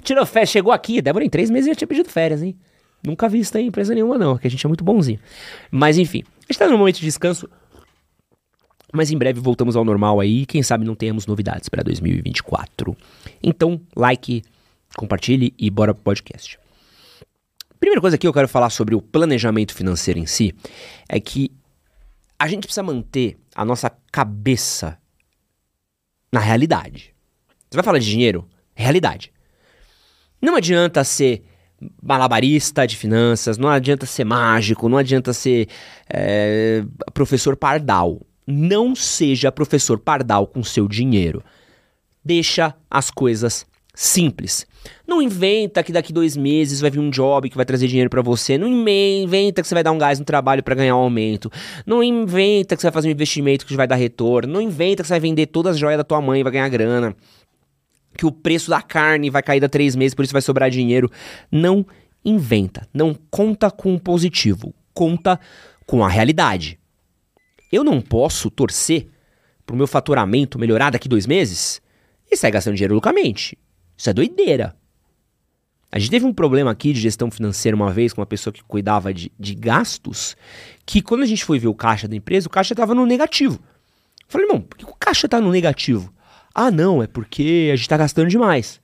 Tirou 0.02 0.25
férias, 0.25 0.50
chegou 0.50 0.73
aqui, 0.73 0.99
a 0.99 1.02
Débora 1.02 1.25
em 1.25 1.30
três 1.30 1.50
meses 1.50 1.68
já 1.70 1.75
tinha 1.75 1.88
pedido 1.88 2.08
férias, 2.08 2.40
hein? 2.40 2.56
Nunca 3.02 3.28
vi 3.28 3.40
isso 3.40 3.57
em 3.57 3.67
empresa 3.67 3.95
nenhuma, 3.95 4.19
não, 4.19 4.37
que 4.37 4.47
a 4.47 4.50
gente 4.50 4.64
é 4.64 4.69
muito 4.69 4.85
bonzinho. 4.85 5.21
Mas 5.71 5.99
enfim, 5.99 6.25
a 6.49 6.52
gente 6.52 6.59
tá 6.59 6.69
momento 6.69 6.97
de 6.97 7.02
descanso, 7.02 7.49
mas 8.93 9.11
em 9.11 9.19
breve 9.19 9.40
voltamos 9.40 9.76
ao 9.76 9.85
normal 9.85 10.19
aí, 10.21 10.47
quem 10.47 10.62
sabe 10.62 10.85
não 10.85 10.95
tenhamos 10.95 11.26
novidades 11.26 11.69
para 11.69 11.83
2024. 11.83 12.97
Então, 13.43 13.81
like, 13.95 14.43
compartilhe 14.97 15.55
e 15.59 15.71
bora 15.71 15.95
pro 15.95 16.02
podcast. 16.02 16.59
Primeira 17.78 18.00
coisa 18.00 18.19
que 18.19 18.26
eu 18.26 18.33
quero 18.33 18.49
falar 18.49 18.71
sobre 18.71 18.95
o 18.95 19.02
planejamento 19.02 19.75
financeiro 19.75 20.19
em 20.19 20.26
si 20.26 20.55
é 21.09 21.21
que 21.21 21.52
a 22.38 22.49
gente 22.49 22.64
precisa 22.64 22.83
manter 22.83 23.38
a 23.55 23.64
nossa 23.64 23.90
cabeça 24.11 24.99
na 26.33 26.40
realidade. 26.40 27.14
Você 27.71 27.76
vai 27.76 27.85
falar 27.85 27.99
de 27.99 28.07
dinheiro? 28.07 28.49
Realidade. 28.75 29.33
Não 30.40 30.57
adianta 30.57 31.05
ser 31.05 31.45
malabarista 32.02 32.87
de 32.87 32.97
finanças, 32.97 33.56
não 33.56 33.68
adianta 33.68 34.06
ser 34.06 34.25
mágico, 34.25 34.88
não 34.88 34.99
adianta 34.99 35.32
ser 35.32 35.68
é, 36.08 36.85
professor 37.12 37.56
pardal. 37.56 38.20
Não 38.47 38.94
seja 38.94 39.52
professor 39.52 39.99
pardal 39.99 40.47
com 40.47 40.64
seu 40.64 40.88
dinheiro. 40.88 41.42
Deixa 42.25 42.75
as 42.90 43.11
coisas 43.11 43.66
simples. 43.94 44.66
Não 45.06 45.20
inventa 45.20 45.82
que 45.82 45.92
daqui 45.92 46.12
dois 46.12 46.37
meses 46.37 46.80
vai 46.80 46.90
vir 46.90 47.00
um 47.00 47.11
job 47.11 47.50
que 47.50 47.56
vai 47.56 47.66
trazer 47.66 47.88
dinheiro 47.88 48.08
pra 48.08 48.23
você. 48.23 48.56
Não 48.56 48.68
inve- 48.68 49.23
inventa 49.23 49.61
que 49.61 49.68
você 49.68 49.75
vai 49.75 49.82
dar 49.82 49.92
um 49.92 49.99
gás 49.99 50.18
no 50.18 50.25
trabalho 50.25 50.62
pra 50.62 50.75
ganhar 50.75 50.97
um 50.97 51.00
aumento. 51.00 51.50
Não 51.85 52.02
inventa 52.02 52.75
que 52.76 52.80
você 52.80 52.87
vai 52.87 52.92
fazer 52.92 53.08
um 53.08 53.11
investimento 53.11 53.66
que 53.66 53.76
vai 53.76 53.87
dar 53.87 53.97
retorno. 53.97 54.52
Não 54.52 54.62
inventa 54.62 55.02
que 55.02 55.08
você 55.08 55.14
vai 55.14 55.20
vender 55.20 55.47
todas 55.47 55.75
as 55.75 55.78
joias 55.78 55.99
da 55.99 56.04
tua 56.04 56.20
mãe 56.20 56.40
e 56.40 56.42
vai 56.42 56.52
ganhar 56.52 56.68
grana. 56.68 57.14
Que 58.19 58.27
o 58.27 58.33
preço 58.33 58.69
da 58.69 58.83
carne 58.83 59.31
vai 59.31 59.43
cair 59.43 59.61
daqui 59.61 59.67
a 59.67 59.71
três 59.71 59.95
meses, 59.95 60.13
por 60.13 60.25
isso 60.25 60.33
vai 60.33 60.43
sobrar 60.43 60.69
dinheiro. 60.69 61.11
Não 61.51 61.87
inventa. 62.25 62.87
Não 62.93 63.15
conta 63.31 63.71
com 63.71 63.95
o 63.95 64.01
positivo. 64.01 64.75
Conta 64.93 65.39
com 65.87 66.05
a 66.05 66.09
realidade. 66.09 66.79
Eu 67.71 67.85
não 67.85 68.01
posso 68.01 68.51
torcer 68.51 69.09
pro 69.65 69.77
meu 69.77 69.87
faturamento 69.87 70.59
melhorar 70.59 70.91
daqui 70.91 71.09
dois 71.09 71.27
meses 71.27 71.81
e 72.29 72.37
sair 72.37 72.51
gastando 72.51 72.75
dinheiro 72.75 72.95
loucamente. 72.95 73.57
Isso 73.97 74.11
é 74.11 74.13
doideira. 74.13 74.75
A 75.91 75.99
gente 75.99 76.11
teve 76.11 76.27
um 76.27 76.35
problema 76.35 76.71
aqui 76.71 76.93
de 76.93 77.01
gestão 77.01 77.31
financeira 77.31 77.75
uma 77.75 77.91
vez 77.91 78.13
com 78.13 78.21
uma 78.21 78.27
pessoa 78.27 78.53
que 78.53 78.63
cuidava 78.63 79.13
de, 79.13 79.33
de 79.39 79.55
gastos, 79.55 80.37
que 80.85 81.01
quando 81.01 81.23
a 81.23 81.27
gente 81.27 81.45
foi 81.45 81.59
ver 81.59 81.69
o 81.69 81.75
caixa 81.75 82.07
da 82.07 82.15
empresa, 82.15 82.47
o 82.47 82.51
caixa 82.51 82.75
estava 82.75 82.95
no 82.95 83.07
negativo. 83.07 83.55
Eu 83.55 84.27
falei, 84.29 84.47
irmão, 84.47 84.61
por 84.61 84.77
que 84.77 84.85
o 84.85 84.95
caixa 84.95 85.27
está 85.27 85.41
no 85.41 85.51
negativo? 85.51 86.13
Ah, 86.61 86.73
não, 86.73 87.00
é 87.00 87.07
porque 87.07 87.69
a 87.73 87.77
gente 87.77 87.85
está 87.85 87.97
gastando 87.97 88.29
demais. 88.29 88.81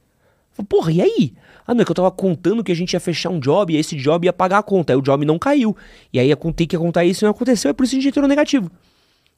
Falei, 0.53 0.69
Porra, 0.69 0.93
e 0.93 1.03
aí? 1.03 1.35
Ah, 1.67 1.75
não, 1.75 1.83
é 1.83 1.85
que 1.85 1.91
eu 1.91 1.97
tava 1.97 2.11
contando 2.13 2.63
que 2.63 2.71
a 2.71 2.75
gente 2.75 2.93
ia 2.93 3.01
fechar 3.01 3.31
um 3.31 3.41
job 3.41 3.75
e 3.75 3.77
esse 3.77 3.97
job 3.97 4.25
ia 4.25 4.33
pagar 4.33 4.59
a 4.59 4.63
conta. 4.63 4.93
Aí 4.93 4.97
o 4.97 5.03
job 5.03 5.25
não 5.25 5.41
caiu. 5.41 5.77
E 6.13 6.21
aí 6.21 6.37
contei 6.37 6.69
que 6.69 6.77
ia 6.77 6.79
contar 6.79 7.05
isso 7.05 7.25
e 7.25 7.27
não 7.27 7.33
aconteceu, 7.33 7.71
é 7.71 7.73
por 7.73 7.83
isso 7.83 7.91
que 7.91 7.97
a 7.97 8.01
gente 8.01 8.11
entrou 8.11 8.29
negativo. 8.29 8.71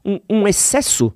Um, 0.05 0.21
um 0.29 0.47
excesso 0.47 1.15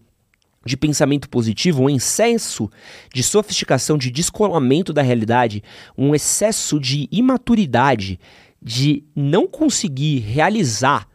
de 0.64 0.78
pensamento 0.78 1.28
positivo, 1.28 1.82
um 1.82 1.90
excesso 1.90 2.70
de 3.12 3.22
sofisticação, 3.22 3.98
de 3.98 4.10
descolamento 4.10 4.90
da 4.90 5.02
realidade, 5.02 5.62
um 5.98 6.14
excesso 6.14 6.80
de 6.80 7.06
imaturidade, 7.12 8.18
de 8.62 9.04
não 9.14 9.46
conseguir 9.46 10.20
realizar 10.20 11.06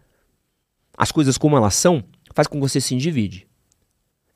as 0.96 1.12
coisas 1.12 1.36
como 1.36 1.58
elas 1.58 1.74
são, 1.74 2.04
faz 2.32 2.48
com 2.48 2.58
que 2.58 2.70
você 2.70 2.80
se 2.80 2.94
endivide. 2.94 3.48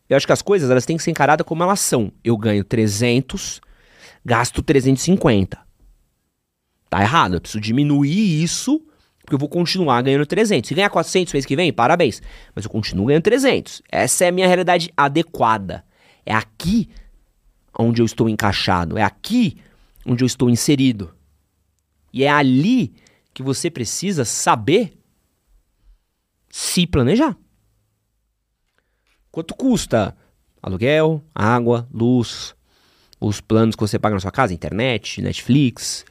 Eu 0.09 0.17
acho 0.17 0.25
que 0.25 0.33
as 0.33 0.41
coisas 0.41 0.71
elas 0.71 0.85
têm 0.85 0.97
que 0.97 1.03
ser 1.03 1.11
encaradas 1.11 1.45
como 1.45 1.61
elas 1.61 1.79
são. 1.79 2.11
Eu 2.23 2.35
ganho 2.35 2.63
300, 2.63 3.61
gasto 4.25 4.63
350. 4.63 5.59
Tá 6.89 7.01
errado, 7.01 7.35
eu 7.35 7.41
preciso 7.41 7.61
diminuir 7.61 8.43
isso, 8.43 8.81
porque 9.21 9.35
eu 9.35 9.39
vou 9.39 9.47
continuar 9.47 10.01
ganhando 10.01 10.25
300. 10.25 10.67
Se 10.67 10.73
ganhar 10.73 10.89
400 10.89 11.31
mês 11.31 11.45
que 11.45 11.55
vem, 11.55 11.71
parabéns. 11.71 12.19
Mas 12.55 12.65
eu 12.65 12.71
continuo 12.71 13.05
ganhando 13.05 13.21
300. 13.21 13.83
Essa 13.91 14.25
é 14.25 14.29
a 14.29 14.31
minha 14.31 14.47
realidade 14.47 14.91
adequada. 14.97 15.85
É 16.25 16.33
aqui 16.33 16.89
onde 17.77 18.01
eu 18.01 18.05
estou 18.07 18.27
encaixado. 18.27 18.97
É 18.97 19.03
aqui 19.03 19.57
onde 20.03 20.23
eu 20.23 20.25
estou 20.25 20.49
inserido. 20.49 21.13
E 22.11 22.23
é 22.23 22.29
ali 22.29 22.93
que 23.31 23.43
você 23.43 23.69
precisa 23.69 24.25
saber 24.25 24.97
se 26.49 26.87
planejar. 26.87 27.37
Quanto 29.31 29.55
custa 29.55 30.15
aluguel, 30.61 31.23
água, 31.33 31.87
luz, 31.93 32.55
os 33.19 33.41
planos 33.41 33.75
que 33.75 33.81
você 33.81 33.99
paga 33.99 34.15
na 34.15 34.19
sua 34.21 34.31
casa, 34.31 34.53
internet, 34.53 35.21
Netflix, 35.21 36.05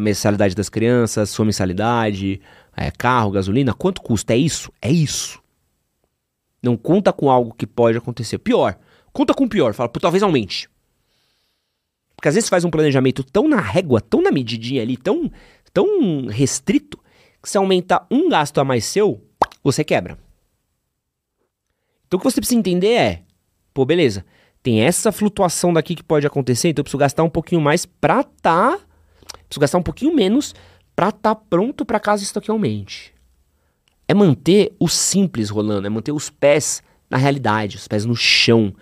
mensalidade 0.00 0.54
das 0.54 0.68
crianças, 0.68 1.30
sua 1.30 1.44
mensalidade, 1.44 2.40
é, 2.76 2.90
carro, 2.90 3.32
gasolina, 3.32 3.74
quanto 3.74 4.00
custa? 4.00 4.32
É 4.32 4.36
isso? 4.36 4.72
É 4.80 4.90
isso. 4.90 5.40
Não 6.62 6.76
conta 6.76 7.12
com 7.12 7.30
algo 7.30 7.54
que 7.54 7.66
pode 7.66 7.98
acontecer. 7.98 8.38
Pior, 8.38 8.78
conta 9.12 9.34
com 9.34 9.48
pior. 9.48 9.74
Fala, 9.74 9.88
talvez 9.88 10.22
aumente. 10.22 10.70
Porque 12.14 12.28
às 12.28 12.34
vezes 12.34 12.48
faz 12.48 12.64
um 12.64 12.70
planejamento 12.70 13.24
tão 13.24 13.48
na 13.48 13.60
régua, 13.60 14.00
tão 14.00 14.22
na 14.22 14.30
medidinha 14.30 14.80
ali, 14.82 14.96
tão, 14.96 15.30
tão 15.72 16.26
restrito, 16.26 16.98
que 17.42 17.50
se 17.50 17.58
aumentar 17.58 18.06
um 18.08 18.28
gasto 18.28 18.58
a 18.58 18.64
mais 18.64 18.84
seu, 18.84 19.20
você 19.64 19.82
quebra. 19.82 20.16
Então 22.12 22.18
o 22.18 22.20
que 22.20 22.30
você 22.30 22.42
precisa 22.42 22.58
entender 22.58 22.92
é, 22.92 23.22
pô, 23.72 23.86
beleza, 23.86 24.22
tem 24.62 24.82
essa 24.82 25.10
flutuação 25.10 25.72
daqui 25.72 25.94
que 25.94 26.02
pode 26.02 26.26
acontecer, 26.26 26.68
então 26.68 26.82
eu 26.82 26.84
preciso 26.84 26.98
gastar 26.98 27.22
um 27.22 27.30
pouquinho 27.30 27.62
mais 27.62 27.86
pra 27.86 28.22
tá 28.22 28.78
preciso 29.46 29.58
gastar 29.58 29.78
um 29.78 29.82
pouquinho 29.82 30.14
menos 30.14 30.54
pra 30.94 31.08
estar 31.08 31.34
pronto 31.34 31.86
pra 31.86 31.98
caso 31.98 32.22
isso 32.22 32.38
aqui 32.38 32.50
aumente. 32.50 33.14
É 34.06 34.12
manter 34.12 34.76
o 34.78 34.88
simples 34.88 35.48
rolando, 35.48 35.86
é 35.86 35.90
manter 35.90 36.12
os 36.12 36.28
pés 36.28 36.82
na 37.08 37.16
realidade, 37.16 37.76
os 37.78 37.88
pés 37.88 38.04
no 38.04 38.14
chão. 38.14 38.74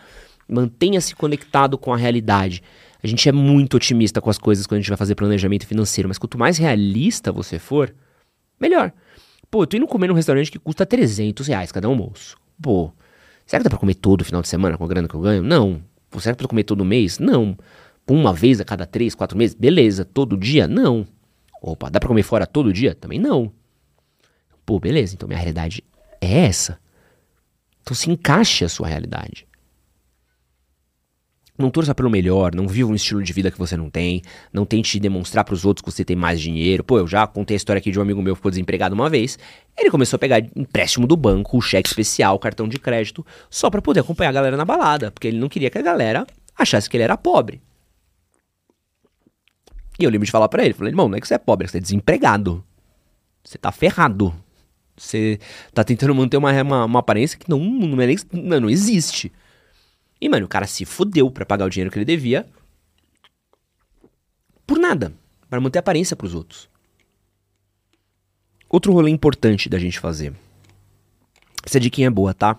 Mantenha-se 0.49 1.15
conectado 1.15 1.79
com 1.79 1.95
a 1.95 1.97
realidade. 1.97 2.65
A 3.01 3.07
gente 3.07 3.29
é 3.29 3.33
muito 3.33 3.77
otimista 3.77 4.21
com 4.21 4.29
as 4.29 4.39
coisas 4.39 4.67
quando 4.67 4.79
a 4.79 4.81
gente 4.81 4.91
vai 4.91 4.99
fazer 4.99 5.15
planejamento 5.15 5.69
financeiro, 5.69 6.09
mas 6.09 6.19
quanto 6.19 6.37
mais 6.37 6.59
realista 6.59 7.31
você 7.31 7.61
for, 7.61 7.95
melhor. 8.59 8.93
Pô, 9.49 9.63
eu 9.63 9.69
tô 9.69 9.77
indo 9.77 9.87
comer 9.87 10.09
num 10.09 10.15
restaurante 10.15 10.51
que 10.51 10.59
custa 10.59 10.85
300 10.85 11.47
reais 11.47 11.71
cada 11.71 11.87
almoço. 11.87 12.37
Pô, 12.61 12.93
será 13.51 13.59
que 13.59 13.65
dá 13.65 13.71
pra 13.71 13.81
comer 13.81 13.95
todo 13.95 14.25
final 14.25 14.41
de 14.41 14.47
semana 14.47 14.79
com 14.79 14.85
a 14.85 14.87
grana 14.87 15.09
que 15.09 15.15
eu 15.15 15.21
ganho? 15.21 15.43
Não. 15.43 15.83
Será 16.21 16.37
que 16.37 16.39
dá 16.39 16.47
pra 16.47 16.49
comer 16.49 16.63
todo 16.63 16.85
mês? 16.85 17.19
Não. 17.19 17.59
Uma 18.09 18.33
vez 18.33 18.61
a 18.61 18.65
cada 18.65 18.87
três, 18.87 19.13
quatro 19.13 19.37
meses? 19.37 19.57
Beleza. 19.57 20.05
Todo 20.05 20.37
dia? 20.37 20.69
Não. 20.69 21.05
Opa, 21.61 21.91
dá 21.91 21.99
pra 21.99 22.07
comer 22.07 22.23
fora 22.23 22.47
todo 22.47 22.73
dia? 22.73 22.95
Também 22.95 23.19
não. 23.19 23.53
Pô, 24.65 24.79
beleza. 24.79 25.15
Então 25.15 25.27
minha 25.27 25.37
realidade 25.37 25.83
é 26.21 26.47
essa. 26.47 26.79
Então 27.83 27.93
se 27.93 28.09
encaixe 28.09 28.65
a 28.65 28.69
sua 28.69 28.87
realidade. 28.87 29.49
Não 31.61 31.69
torça 31.71 31.95
pelo 31.95 32.09
melhor, 32.09 32.55
não 32.55 32.67
viva 32.67 32.91
um 32.91 32.95
estilo 32.95 33.23
de 33.23 33.35
vida 33.35 33.51
que 33.51 33.59
você 33.59 33.77
não 33.77 33.91
tem, 33.91 34.23
não 34.51 34.65
tente 34.65 34.99
demonstrar 34.99 35.45
pros 35.45 35.67
outros 35.67 35.85
que 35.85 35.93
você 35.93 36.03
tem 36.03 36.17
mais 36.17 36.41
dinheiro. 36.41 36.83
Pô, 36.83 36.99
eu 36.99 37.07
já 37.07 37.27
contei 37.27 37.55
a 37.55 37.59
história 37.59 37.79
aqui 37.79 37.91
de 37.91 37.99
um 37.99 38.03
amigo 38.03 38.23
meu 38.23 38.35
que 38.35 38.39
ficou 38.39 38.51
desempregado 38.51 38.95
uma 38.95 39.11
vez. 39.11 39.39
Ele 39.77 39.91
começou 39.91 40.17
a 40.17 40.19
pegar 40.19 40.39
empréstimo 40.57 41.07
do 41.07 41.19
banco, 41.19 41.61
cheque 41.61 41.87
especial, 41.87 42.39
cartão 42.39 42.67
de 42.67 42.79
crédito, 42.79 43.25
só 43.51 43.69
pra 43.69 43.83
poder 43.83 44.01
acompanhar 44.01 44.31
a 44.31 44.33
galera 44.33 44.57
na 44.57 44.65
balada, 44.65 45.11
porque 45.11 45.29
ele 45.29 45.39
não 45.39 45.51
queria 45.51 45.69
que 45.69 45.77
a 45.77 45.83
galera 45.83 46.27
achasse 46.57 46.89
que 46.89 46.97
ele 46.97 47.05
era 47.05 47.19
pobre. 47.19 47.61
E 49.99 50.05
eu 50.05 50.11
lembro 50.11 50.25
de 50.25 50.33
falar 50.33 50.49
pra 50.49 50.65
ele, 50.65 50.73
falei, 50.73 50.93
irmão, 50.93 51.09
não 51.09 51.19
é 51.19 51.21
que 51.21 51.29
você 51.29 51.35
é 51.35 51.39
pobre, 51.39 51.65
é 51.65 51.67
que 51.67 51.73
você 51.73 51.79
é 51.79 51.81
desempregado. 51.83 52.65
Você 53.45 53.59
tá 53.59 53.71
ferrado. 53.71 54.35
Você 54.97 55.39
tá 55.75 55.85
tentando 55.85 56.15
manter 56.15 56.39
uma, 56.39 56.63
uma, 56.63 56.85
uma 56.87 56.99
aparência 57.01 57.39
que 57.39 57.49
não, 57.49 57.59
não, 57.59 58.01
é 58.01 58.07
nem, 58.07 58.17
não 58.33 58.71
existe. 58.71 59.31
E, 60.21 60.29
mano, 60.29 60.47
o 60.47 60.49
cara 60.49 60.67
se 60.67 60.85
fudeu 60.85 61.31
pra 61.31 61.47
pagar 61.47 61.65
o 61.65 61.71
dinheiro 61.71 61.91
que 61.91 61.99
ele 61.99 62.05
devia. 62.05 62.47
Por 64.67 64.79
nada. 64.79 65.13
Pra 65.49 65.61
manter 65.61 65.79
aparência 65.79 66.15
pros 66.15 66.35
outros. 66.35 66.69
Outro 68.69 68.93
rolê 68.93 69.11
importante 69.11 69.69
da 69.69 69.79
gente 69.79 69.99
fazer. 69.99 70.33
Essa 71.65 71.81
diquinha 71.81 72.07
é 72.07 72.11
boa, 72.11 72.33
tá? 72.33 72.59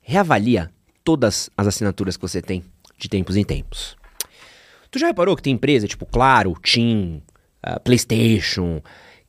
Reavalia 0.00 0.70
todas 1.02 1.50
as 1.56 1.66
assinaturas 1.66 2.16
que 2.16 2.22
você 2.22 2.40
tem 2.40 2.62
de 2.98 3.08
tempos 3.08 3.36
em 3.36 3.44
tempos. 3.44 3.96
Tu 4.90 4.98
já 4.98 5.08
reparou 5.08 5.36
que 5.36 5.42
tem 5.42 5.54
empresa 5.54 5.88
tipo 5.88 6.06
Claro, 6.06 6.54
TIM, 6.62 7.22
uh, 7.66 7.80
PlayStation, 7.80 8.80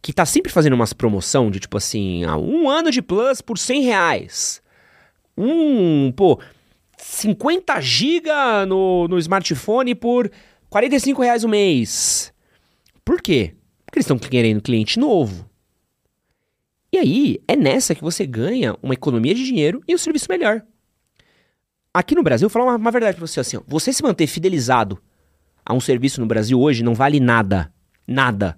que 0.02 0.14
tá 0.14 0.26
sempre 0.26 0.52
fazendo 0.52 0.74
umas 0.74 0.94
promoção 0.94 1.50
de 1.50 1.60
tipo 1.60 1.78
assim, 1.78 2.24
ah, 2.24 2.38
um 2.38 2.70
ano 2.70 2.92
de 2.92 3.02
Plus 3.02 3.42
por 3.42 3.58
100 3.58 3.84
reais. 3.84 4.62
Um, 5.38 6.12
pô, 6.12 6.40
50 6.98 7.80
GB 7.80 8.30
no, 8.68 9.08
no 9.08 9.18
smartphone 9.20 9.94
por 9.94 10.32
45 10.70 11.22
reais 11.22 11.44
o 11.44 11.50
mês. 11.50 12.34
Por 13.06 13.22
quê? 13.22 13.54
Porque 13.86 14.00
eles 14.00 14.06
estão 14.06 14.18
querendo 14.18 14.62
cliente 14.62 15.00
novo. 15.00 15.50
E 16.92 16.98
aí, 16.98 17.42
é 17.48 17.56
nessa 17.56 17.94
que 17.94 18.02
você 18.02 18.26
ganha 18.26 18.76
uma 18.82 18.94
economia 18.94 19.34
de 19.34 19.46
dinheiro 19.46 19.82
e 19.88 19.94
um 19.94 19.98
serviço 19.98 20.28
melhor. 20.30 20.64
Aqui 21.94 22.16
no 22.16 22.24
Brasil, 22.24 22.48
vou 22.48 22.54
falar 22.54 22.72
uma, 22.72 22.78
uma 22.78 22.92
verdade 22.92 23.18
pra 23.18 23.26
você 23.26 23.40
assim, 23.40 23.58
ó, 23.58 23.62
você 23.68 23.92
se 23.94 24.04
manter 24.04 24.28
fidelizado 24.28 25.02
a 25.66 25.74
um 25.74 25.80
serviço 25.80 26.22
no 26.22 26.28
Brasil 26.28 26.60
hoje 26.60 26.84
não 26.84 26.94
vale 26.94 27.20
nada. 27.20 27.72
Nada. 28.08 28.58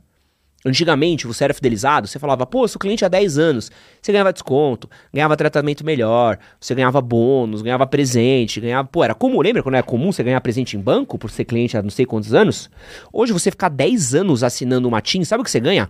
Antigamente, 0.66 1.26
você 1.26 1.46
era 1.46 1.54
fidelizado, 1.54 2.06
você 2.06 2.20
falava, 2.20 2.46
pô, 2.46 2.68
sou 2.68 2.80
cliente 2.80 3.06
há 3.06 3.08
10 3.08 3.38
anos. 3.38 3.72
Você 4.02 4.12
ganhava 4.12 4.34
desconto, 4.34 4.90
ganhava 5.14 5.38
tratamento 5.38 5.86
melhor, 5.86 6.38
você 6.60 6.76
ganhava 6.76 7.00
bônus, 7.00 7.62
ganhava 7.62 7.88
presente, 7.88 8.60
ganhava. 8.60 8.88
Pô, 8.88 9.04
era 9.04 9.16
comum, 9.16 9.40
lembra 9.40 9.64
quando 9.64 9.76
era 9.76 9.84
comum 9.84 10.12
você 10.12 10.22
ganhar 10.22 10.42
presente 10.42 10.76
em 10.76 10.80
banco 10.80 11.18
por 11.18 11.32
ser 11.32 11.46
cliente 11.46 11.78
há 11.78 11.82
não 11.82 11.90
sei 11.90 12.06
quantos 12.06 12.34
anos? 12.34 12.70
Hoje 13.14 13.32
você 13.32 13.50
ficar 13.52 13.70
10 13.70 14.16
anos 14.16 14.44
assinando 14.44 14.88
uma 14.88 15.02
TIM, 15.02 15.24
sabe 15.24 15.42
o 15.42 15.44
que 15.46 15.52
você 15.52 15.62
ganha? 15.62 15.90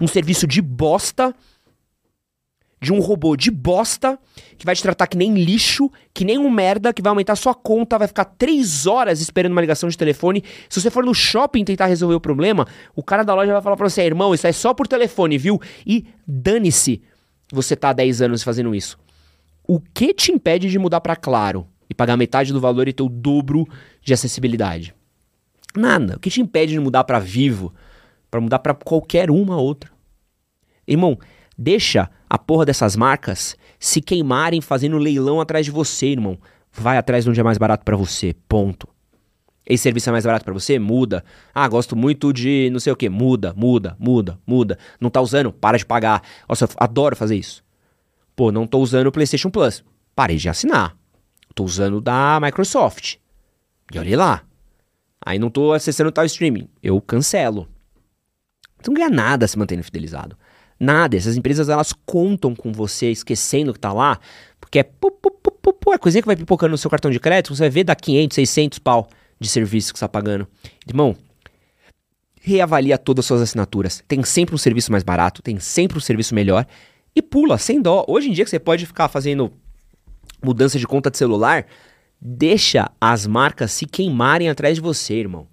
Um 0.00 0.06
serviço 0.06 0.46
de 0.46 0.62
bosta 0.62 1.34
de 2.80 2.92
um 2.92 3.00
robô 3.00 3.36
de 3.36 3.50
bosta 3.50 4.18
que 4.58 4.66
vai 4.66 4.74
te 4.74 4.82
tratar 4.82 5.06
que 5.06 5.16
nem 5.16 5.34
lixo, 5.34 5.90
que 6.12 6.24
nem 6.24 6.38
um 6.38 6.50
merda, 6.50 6.92
que 6.92 7.00
vai 7.00 7.10
aumentar 7.10 7.36
sua 7.36 7.54
conta, 7.54 7.98
vai 7.98 8.08
ficar 8.08 8.24
três 8.24 8.86
horas 8.86 9.20
esperando 9.20 9.52
uma 9.52 9.60
ligação 9.60 9.88
de 9.88 9.96
telefone. 9.96 10.44
Se 10.68 10.80
você 10.80 10.90
for 10.90 11.04
no 11.04 11.14
shopping 11.14 11.64
tentar 11.64 11.86
resolver 11.86 12.14
o 12.14 12.20
problema, 12.20 12.66
o 12.94 13.02
cara 13.02 13.22
da 13.22 13.34
loja 13.34 13.52
vai 13.52 13.62
falar 13.62 13.76
pra 13.76 13.88
você, 13.88 14.02
irmão, 14.02 14.34
isso 14.34 14.46
é 14.46 14.52
só 14.52 14.74
por 14.74 14.86
telefone, 14.86 15.38
viu? 15.38 15.60
E 15.86 16.06
dane-se 16.26 17.02
você 17.50 17.74
tá 17.74 17.90
há 17.90 17.92
10 17.92 18.22
anos 18.22 18.42
fazendo 18.42 18.74
isso. 18.74 18.98
O 19.66 19.80
que 19.80 20.12
te 20.12 20.30
impede 20.30 20.68
de 20.68 20.78
mudar 20.78 21.00
para 21.00 21.16
Claro 21.16 21.66
e 21.88 21.94
pagar 21.94 22.16
metade 22.16 22.52
do 22.52 22.60
valor 22.60 22.88
e 22.88 22.92
ter 22.92 23.02
o 23.02 23.08
dobro 23.08 23.66
de 24.02 24.12
acessibilidade? 24.12 24.94
Nada. 25.74 26.16
O 26.16 26.20
que 26.20 26.30
te 26.30 26.40
impede 26.40 26.72
de 26.72 26.80
mudar 26.80 27.04
para 27.04 27.18
Vivo, 27.18 27.72
para 28.30 28.40
mudar 28.40 28.58
para 28.58 28.74
qualquer 28.74 29.30
uma 29.30 29.56
outra? 29.56 29.90
Irmão, 30.86 31.18
Deixa 31.56 32.10
a 32.28 32.38
porra 32.38 32.64
dessas 32.64 32.96
marcas 32.96 33.56
se 33.78 34.00
queimarem 34.00 34.60
fazendo 34.60 34.98
leilão 34.98 35.40
atrás 35.40 35.64
de 35.64 35.70
você, 35.70 36.06
irmão. 36.06 36.38
Vai 36.72 36.98
atrás 36.98 37.24
de 37.24 37.30
onde 37.30 37.40
é 37.40 37.42
mais 37.42 37.58
barato 37.58 37.84
para 37.84 37.96
você. 37.96 38.34
Ponto. 38.48 38.88
Esse 39.64 39.82
serviço 39.82 40.08
é 40.08 40.12
mais 40.12 40.24
barato 40.24 40.44
para 40.44 40.54
você? 40.54 40.78
Muda. 40.78 41.24
Ah, 41.54 41.66
gosto 41.66 41.96
muito 41.96 42.32
de 42.32 42.68
não 42.70 42.78
sei 42.78 42.92
o 42.92 42.96
que. 42.96 43.08
Muda, 43.08 43.52
muda, 43.56 43.96
muda, 43.98 44.38
muda. 44.46 44.78
Não 45.00 45.10
tá 45.10 45.20
usando? 45.20 45.52
Para 45.52 45.76
de 45.76 45.84
pagar. 45.84 46.22
Nossa, 46.48 46.66
eu 46.66 46.68
adoro 46.76 47.16
fazer 47.16 47.36
isso. 47.36 47.64
Pô, 48.36 48.52
não 48.52 48.66
tô 48.66 48.78
usando 48.78 49.08
o 49.08 49.12
PlayStation 49.12 49.50
Plus. 49.50 49.84
Parei 50.14 50.36
de 50.36 50.48
assinar. 50.48 50.96
Tô 51.54 51.64
usando 51.64 52.00
da 52.00 52.38
Microsoft. 52.40 53.16
E 53.92 53.98
olhe 53.98 54.14
lá. 54.14 54.42
Aí 55.24 55.38
não 55.38 55.50
tô 55.50 55.72
acessando 55.72 56.12
tal 56.12 56.24
streaming. 56.24 56.68
Eu 56.82 57.00
cancelo. 57.00 57.68
Você 58.80 58.90
não 58.90 58.94
ganha 58.94 59.10
nada 59.10 59.48
se 59.48 59.58
mantendo 59.58 59.82
fidelizado. 59.82 60.36
Nada. 60.78 61.16
Essas 61.16 61.36
empresas 61.36 61.68
elas 61.68 61.92
contam 62.04 62.54
com 62.54 62.72
você 62.72 63.10
esquecendo 63.10 63.72
que 63.72 63.80
tá 63.80 63.92
lá, 63.92 64.18
porque 64.60 64.78
é, 64.78 64.82
pu, 64.82 65.10
pu, 65.10 65.30
pu, 65.30 65.50
pu, 65.50 65.72
pu, 65.72 65.92
é 65.92 65.98
coisinha 65.98 66.22
que 66.22 66.26
vai 66.26 66.36
pipocando 66.36 66.72
no 66.72 66.78
seu 66.78 66.90
cartão 66.90 67.10
de 67.10 67.18
crédito, 67.18 67.54
você 67.54 67.62
vai 67.62 67.70
ver 67.70 67.84
dar 67.84 67.94
500, 67.94 68.34
600 68.34 68.78
pau 68.78 69.08
de 69.40 69.48
serviço 69.48 69.92
que 69.92 69.98
você 69.98 70.04
tá 70.04 70.08
pagando. 70.08 70.46
Irmão, 70.86 71.16
reavalia 72.40 72.98
todas 72.98 73.24
as 73.24 73.26
suas 73.26 73.42
assinaturas. 73.42 74.04
Tem 74.06 74.22
sempre 74.22 74.54
um 74.54 74.58
serviço 74.58 74.92
mais 74.92 75.02
barato, 75.02 75.42
tem 75.42 75.58
sempre 75.58 75.98
um 75.98 76.00
serviço 76.00 76.34
melhor 76.34 76.66
e 77.14 77.22
pula 77.22 77.58
sem 77.58 77.80
dó. 77.80 78.04
Hoje 78.06 78.28
em 78.28 78.32
dia 78.32 78.44
que 78.44 78.50
você 78.50 78.58
pode 78.58 78.86
ficar 78.86 79.08
fazendo 79.08 79.52
mudança 80.42 80.78
de 80.78 80.86
conta 80.86 81.10
de 81.10 81.18
celular, 81.18 81.66
deixa 82.20 82.90
as 83.00 83.26
marcas 83.26 83.72
se 83.72 83.86
queimarem 83.86 84.48
atrás 84.48 84.76
de 84.76 84.80
você, 84.80 85.14
irmão. 85.14 85.48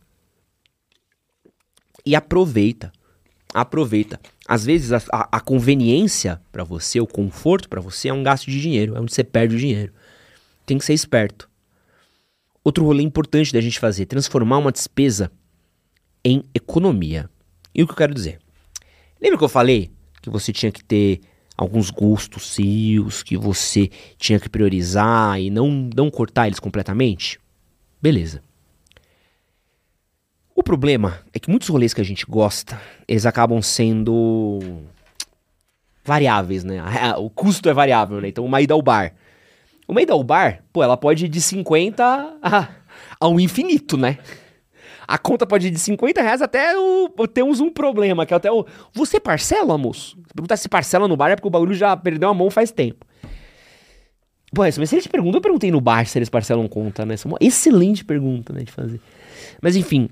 E 2.06 2.16
aproveita. 2.16 2.92
Aproveita. 3.54 4.20
Às 4.48 4.66
vezes 4.66 4.92
a, 4.92 5.02
a, 5.12 5.40
conveniência 5.40 6.42
para 6.52 6.64
você, 6.64 7.00
o 7.00 7.08
conforto 7.08 7.70
para 7.70 7.80
você 7.80 8.10
é 8.10 8.14
um 8.14 8.24
gasto 8.24 8.52
de 8.52 8.62
dinheiro, 8.62 8.96
é 8.96 9.00
onde 9.00 9.14
você 9.14 9.24
perde 9.24 9.56
o 9.56 9.60
dinheiro. 9.60 9.94
Tem 10.66 10.78
que 10.78 10.84
ser 10.84 10.94
esperto. 10.94 11.50
Outro 12.64 12.84
rolê 12.84 13.04
importante 13.04 13.54
da 13.54 13.62
gente 13.62 13.80
fazer, 13.80 14.06
transformar 14.06 14.58
uma 14.58 14.72
despesa 14.72 15.32
em 16.24 16.44
economia. 16.54 17.30
E 17.74 17.84
o 17.84 17.88
que 17.88 17.94
eu 17.94 17.98
quero 17.98 18.14
dizer? 18.14 18.40
Lembra 19.22 19.38
que 19.38 19.44
eu 19.44 19.50
falei 19.50 19.92
que 20.22 20.30
você 20.30 20.52
tinha 20.52 20.72
que 20.72 20.84
ter 20.84 21.22
alguns 21.58 21.90
gostos 21.90 22.54
seus, 22.54 23.24
que 23.24 23.38
você 23.38 23.90
tinha 24.18 24.40
que 24.40 24.50
priorizar 24.50 25.40
e 25.40 25.50
não, 25.50 25.90
não 25.96 26.10
cortar 26.10 26.48
eles 26.48 26.60
completamente? 26.60 27.40
Beleza. 28.02 28.42
O 30.56 30.62
problema 30.62 31.20
é 31.34 31.40
que 31.40 31.50
muitos 31.50 31.68
rolês 31.68 31.94
que 31.94 32.02
a 32.02 32.06
gente 32.06 32.26
gosta, 32.26 32.80
eles 33.08 33.26
acabam 33.26 33.62
sendo 33.62 34.60
variáveis, 36.04 36.64
né? 36.64 36.82
O 37.18 37.30
custo 37.30 37.70
é 37.70 37.74
variável, 37.74 38.22
né? 38.22 38.28
Então, 38.28 38.46
uma 38.46 38.62
ida 38.62 38.74
ao 38.74 38.82
bar. 38.82 39.14
Uma 39.88 40.02
ida 40.02 40.14
ao 40.14 40.24
bar, 40.24 40.64
pô, 40.72 40.84
ela 40.84 40.96
pode 40.96 41.26
ir 41.26 41.30
de 41.30 41.42
50 41.42 42.38
a, 42.42 42.70
ao 43.20 43.40
infinito, 43.40 43.98
né? 43.98 44.20
A 45.08 45.18
conta 45.18 45.46
pode 45.46 45.68
ir 45.68 45.72
de 45.72 45.80
50 45.80 46.22
reais 46.22 46.42
até 46.42 46.78
o, 46.78 47.10
temos 47.28 47.60
um 47.60 47.70
problema, 47.70 48.26
que 48.26 48.34
é 48.34 48.38
até 48.38 48.52
o. 48.52 48.66
Você 48.94 49.20
parcela, 49.20 49.78
moço? 49.78 50.18
Se 50.28 50.34
perguntar 50.34 50.58
se 50.58 50.70
parcela 50.70 51.08
no 51.08 51.18
bar 51.18 51.32
é 51.32 51.36
porque 51.36 51.48
o 51.48 51.52
bagulho 51.52 51.74
já 51.74 51.98
perdeu 51.98 52.30
a 52.30 52.34
mão 52.34 52.50
faz 52.50 52.72
tempo. 52.72 53.06
Pô, 54.54 54.62
mas 54.62 54.76
se 54.76 54.96
eles 54.96 55.08
perguntam, 55.08 55.40
eu 55.40 55.42
perguntei 55.42 55.72
no 55.72 55.82
bar 55.82 56.06
se 56.06 56.18
eles 56.18 56.30
parcelam 56.30 56.68
conta, 56.68 57.06
né? 57.06 57.16
Essa 57.16 57.28
é 57.28 57.32
uma 57.32 57.38
excelente 57.42 58.06
pergunta, 58.06 58.54
né, 58.54 58.64
de 58.64 58.72
fazer. 58.72 59.02
Mas 59.60 59.76
enfim, 59.76 60.10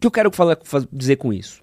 que 0.00 0.06
eu 0.06 0.10
quero 0.10 0.30
falar, 0.32 0.58
dizer 0.92 1.16
com 1.16 1.32
isso? 1.32 1.62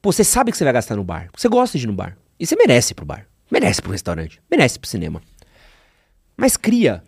Pô, 0.00 0.12
você 0.12 0.24
sabe 0.24 0.50
que 0.50 0.56
você 0.56 0.64
vai 0.64 0.72
gastar 0.72 0.96
no 0.96 1.04
bar. 1.04 1.28
Você 1.36 1.48
gosta 1.48 1.78
de 1.78 1.84
ir 1.84 1.86
no 1.88 1.94
bar. 1.94 2.16
E 2.38 2.46
você 2.46 2.56
merece 2.56 2.92
ir 2.92 2.94
pro 2.94 3.06
bar. 3.06 3.26
Merece 3.50 3.80
pro 3.80 3.92
restaurante. 3.92 4.40
Merece 4.50 4.78
pro 4.78 4.88
cinema. 4.88 5.22
Mas 6.36 6.56
cria 6.56 7.02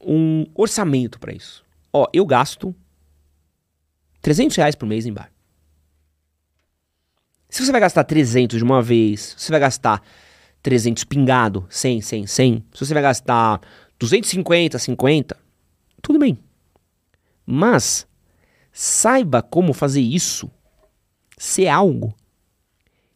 um 0.00 0.46
orçamento 0.54 1.18
para 1.18 1.32
isso. 1.32 1.64
Ó, 1.92 2.06
eu 2.12 2.24
gasto 2.24 2.74
300 4.20 4.56
reais 4.56 4.74
por 4.74 4.86
mês 4.86 5.06
em 5.06 5.12
bar. 5.12 5.30
Se 7.48 7.64
você 7.64 7.70
vai 7.70 7.80
gastar 7.80 8.04
300 8.04 8.56
de 8.58 8.64
uma 8.64 8.80
vez, 8.80 9.34
se 9.36 9.44
você 9.44 9.50
vai 9.50 9.60
gastar 9.60 10.02
300 10.62 11.04
pingado, 11.04 11.66
100, 11.68 12.00
100, 12.00 12.26
100, 12.26 12.64
se 12.72 12.86
você 12.86 12.94
vai 12.94 13.02
gastar 13.02 13.60
250, 13.98 14.78
50, 14.78 15.36
tudo 16.00 16.18
bem. 16.18 16.38
Mas 17.44 18.06
Saiba 18.72 19.42
como 19.42 19.72
fazer 19.72 20.00
isso 20.00 20.50
ser 21.36 21.68
algo 21.68 22.14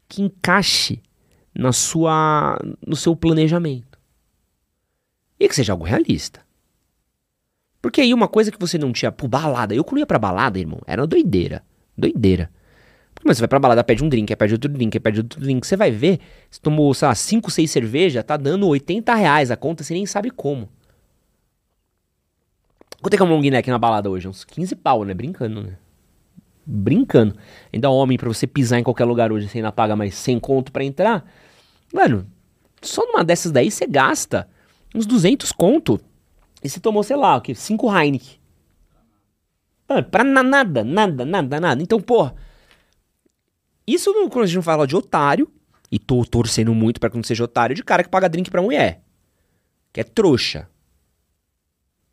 que 0.09 0.23
encaixe 0.23 1.01
na 1.55 1.73
sua 1.73 2.59
no 2.87 2.95
seu 2.95 3.16
planejamento. 3.16 3.99
E 5.40 5.49
que 5.49 5.55
seja 5.55 5.73
algo 5.73 5.85
realista. 5.85 6.45
Porque 7.81 8.01
aí 8.01 8.12
uma 8.12 8.29
coisa 8.29 8.51
que 8.51 8.59
você 8.59 8.77
não 8.77 8.92
tinha, 8.92 9.12
por 9.12 9.29
balada, 9.29 9.75
eu 9.75 9.85
quando 9.85 10.01
ia 10.01 10.07
pra 10.07 10.19
balada, 10.19 10.59
irmão, 10.59 10.81
era 10.87 11.01
uma 11.01 11.07
doideira, 11.07 11.62
doideira. 11.97 12.51
Mas 13.25 13.37
você 13.37 13.42
vai 13.42 13.49
pra 13.49 13.59
balada, 13.59 13.85
pede 13.85 14.05
um 14.05 14.09
drink, 14.09 14.35
pede 14.37 14.55
outro 14.55 14.71
drink, 14.71 15.01
pede 15.01 15.21
outro 15.21 15.40
drink, 15.40 15.66
você 15.66 15.77
vai 15.77 15.90
ver, 15.90 16.21
você 16.51 16.61
tomou, 16.61 16.92
sei 16.92 17.09
lá, 17.09 17.14
5, 17.14 17.51
6 17.51 17.71
cerveja, 17.71 18.23
tá 18.23 18.37
dando 18.37 18.66
80 18.66 19.14
reais 19.14 19.51
a 19.51 19.57
conta, 19.57 19.83
você 19.83 19.95
nem 19.95 20.05
sabe 20.05 20.31
como. 20.31 20.69
Quanto 23.01 23.15
é 23.15 23.17
que 23.17 23.23
é 23.23 23.27
um 23.27 23.29
long 23.29 23.41
neck 23.41 23.69
na 23.71 23.79
balada 23.79 24.11
hoje? 24.11 24.27
Uns 24.27 24.45
15 24.45 24.75
pau, 24.77 25.05
né? 25.05 25.15
Brincando, 25.15 25.63
né? 25.63 25.77
Brincando. 26.65 27.37
Ainda 27.73 27.91
homem 27.91 28.19
pra 28.19 28.29
você 28.29 28.47
pisar 28.47 28.79
em 28.79 28.83
qualquer 28.83 29.05
lugar 29.05 29.31
hoje, 29.31 29.49
você 29.49 29.59
ainda 29.59 29.71
paga 29.71 29.95
mais 29.95 30.15
100 30.15 30.41
conto 30.41 30.73
pra 30.73 30.83
entrar. 30.83 31.25
Mano, 31.93 32.27
só 32.83 33.05
numa 33.07 33.23
dessas 33.23 33.53
daí 33.53 33.71
você 33.71 33.87
gasta 33.87 34.49
uns 34.95 35.07
200 35.07 35.53
conto. 35.53 36.01
E 36.63 36.69
você 36.69 36.81
tomou, 36.81 37.03
sei 37.03 37.17
lá, 37.17 37.37
o 37.37 37.41
que? 37.41 37.55
5 37.55 37.87
Heineken. 37.95 38.39
Mano, 39.89 40.05
pra 40.05 40.25
nada, 40.25 40.83
nada, 40.83 41.25
nada, 41.25 41.61
nada. 41.61 41.83
Então, 41.83 42.01
pô. 42.01 42.31
Isso 43.87 44.13
quando 44.31 44.43
a 44.43 44.47
gente 44.47 44.65
fala 44.65 44.87
de 44.87 44.97
otário, 44.97 45.49
e 45.91 45.99
tô 45.99 46.25
torcendo 46.25 46.75
muito 46.75 46.99
para 46.99 47.11
que 47.11 47.17
não 47.17 47.23
seja 47.23 47.45
otário, 47.45 47.77
de 47.77 47.85
cara 47.85 48.03
que 48.03 48.09
paga 48.09 48.29
drink 48.29 48.51
pra 48.51 48.61
mulher. 48.61 49.03
Que 49.93 50.01
é 50.01 50.05
trouxa. 50.05 50.69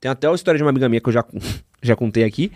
Tem 0.03 0.11
até 0.11 0.27
a 0.27 0.33
história 0.33 0.57
de 0.57 0.63
uma 0.65 0.69
amiga 0.69 0.89
minha 0.89 0.99
que 0.99 1.07
eu 1.07 1.13
já, 1.13 1.23
já 1.81 1.95
contei 1.95 2.25
aqui. 2.25 2.51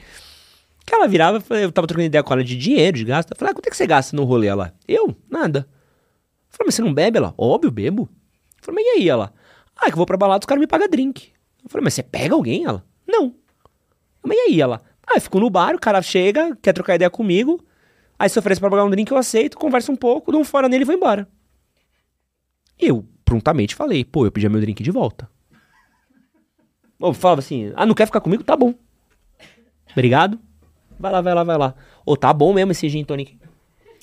Que 0.85 0.93
ela 0.93 1.07
virava, 1.07 1.41
eu 1.55 1.71
tava 1.71 1.87
trocando 1.87 2.05
ideia 2.05 2.21
com 2.21 2.33
ela 2.33 2.43
de 2.43 2.57
dinheiro, 2.57 2.97
de 2.97 3.05
gasto. 3.05 3.31
Eu 3.31 3.37
falei, 3.37 3.51
ah, 3.51 3.55
quanto 3.55 3.67
é 3.67 3.69
que 3.69 3.77
você 3.77 3.87
gasta 3.87 4.13
no 4.17 4.25
rolê? 4.25 4.47
Ela, 4.47 4.73
eu? 4.85 5.15
Nada. 5.31 5.59
Eu 5.59 6.57
falei, 6.57 6.65
mas 6.65 6.75
você 6.75 6.81
não 6.81 6.93
bebe? 6.93 7.19
Ela, 7.19 7.33
óbvio, 7.37 7.71
bebo. 7.71 8.09
Eu 8.57 8.63
falei, 8.65 8.83
mas 8.83 8.95
e 8.95 8.99
aí? 8.99 9.07
Ela, 9.09 9.33
ah, 9.77 9.85
é 9.85 9.85
que 9.85 9.93
eu 9.93 9.95
vou 9.95 10.05
pra 10.05 10.17
balada, 10.17 10.43
os 10.43 10.45
caras 10.45 10.59
me 10.59 10.67
pagam 10.67 10.89
drink. 10.89 11.31
Eu 11.63 11.69
falei, 11.69 11.85
mas 11.85 11.93
você 11.93 12.03
pega 12.03 12.35
alguém? 12.35 12.65
Ela, 12.65 12.83
não. 13.07 13.33
Mas 14.21 14.37
e 14.37 14.41
aí? 14.41 14.59
Ela, 14.59 14.81
ah, 15.07 15.13
eu 15.15 15.21
fico 15.21 15.39
no 15.39 15.49
bar, 15.49 15.73
o 15.73 15.79
cara 15.79 16.01
chega, 16.01 16.53
quer 16.61 16.73
trocar 16.73 16.95
ideia 16.95 17.09
comigo. 17.09 17.65
Aí 18.19 18.27
se 18.27 18.37
oferece 18.37 18.59
pra 18.59 18.69
pagar 18.69 18.83
um 18.83 18.89
drink, 18.89 19.09
eu 19.09 19.17
aceito, 19.17 19.57
conversa 19.57 19.89
um 19.89 19.95
pouco, 19.95 20.33
dou 20.33 20.41
um 20.41 20.43
fora 20.43 20.67
nele 20.67 20.83
e 20.83 20.85
vou 20.85 20.93
embora. 20.93 21.25
Eu 22.77 23.05
prontamente 23.23 23.73
falei, 23.73 24.03
pô, 24.03 24.25
eu 24.25 24.31
pedi 24.33 24.49
meu 24.49 24.59
drink 24.59 24.83
de 24.83 24.91
volta. 24.91 25.29
Ou 26.99 27.13
falava 27.13 27.39
assim, 27.39 27.71
ah, 27.75 27.85
não 27.85 27.93
quer 27.93 28.05
ficar 28.05 28.21
comigo? 28.21 28.43
Tá 28.43 28.55
bom. 28.55 28.73
Obrigado. 29.91 30.39
Vai 30.99 31.11
lá, 31.11 31.21
vai 31.21 31.33
lá, 31.33 31.43
vai 31.43 31.57
lá. 31.57 31.75
Ou 32.05 32.17
tá 32.17 32.33
bom 32.33 32.53
mesmo 32.53 32.71
esse 32.71 32.89
gin 32.89 33.03
tonic. 33.03 33.37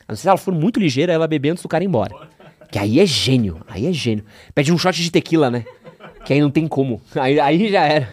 Não 0.08 0.14
sei 0.14 0.22
se 0.22 0.28
ela 0.28 0.36
for 0.36 0.54
muito 0.54 0.78
ligeira, 0.78 1.12
ela 1.12 1.26
beber 1.26 1.50
antes 1.50 1.62
do 1.62 1.68
cara 1.68 1.82
ir 1.82 1.86
embora. 1.86 2.28
Que 2.70 2.78
aí 2.78 3.00
é 3.00 3.06
gênio, 3.06 3.60
aí 3.68 3.86
é 3.86 3.92
gênio. 3.92 4.24
Pede 4.54 4.72
um 4.72 4.78
shot 4.78 5.00
de 5.00 5.10
tequila, 5.10 5.50
né? 5.50 5.64
Que 6.24 6.32
aí 6.32 6.40
não 6.40 6.50
tem 6.50 6.66
como. 6.66 7.00
Aí, 7.14 7.38
aí 7.38 7.68
já 7.68 7.84
era. 7.84 8.12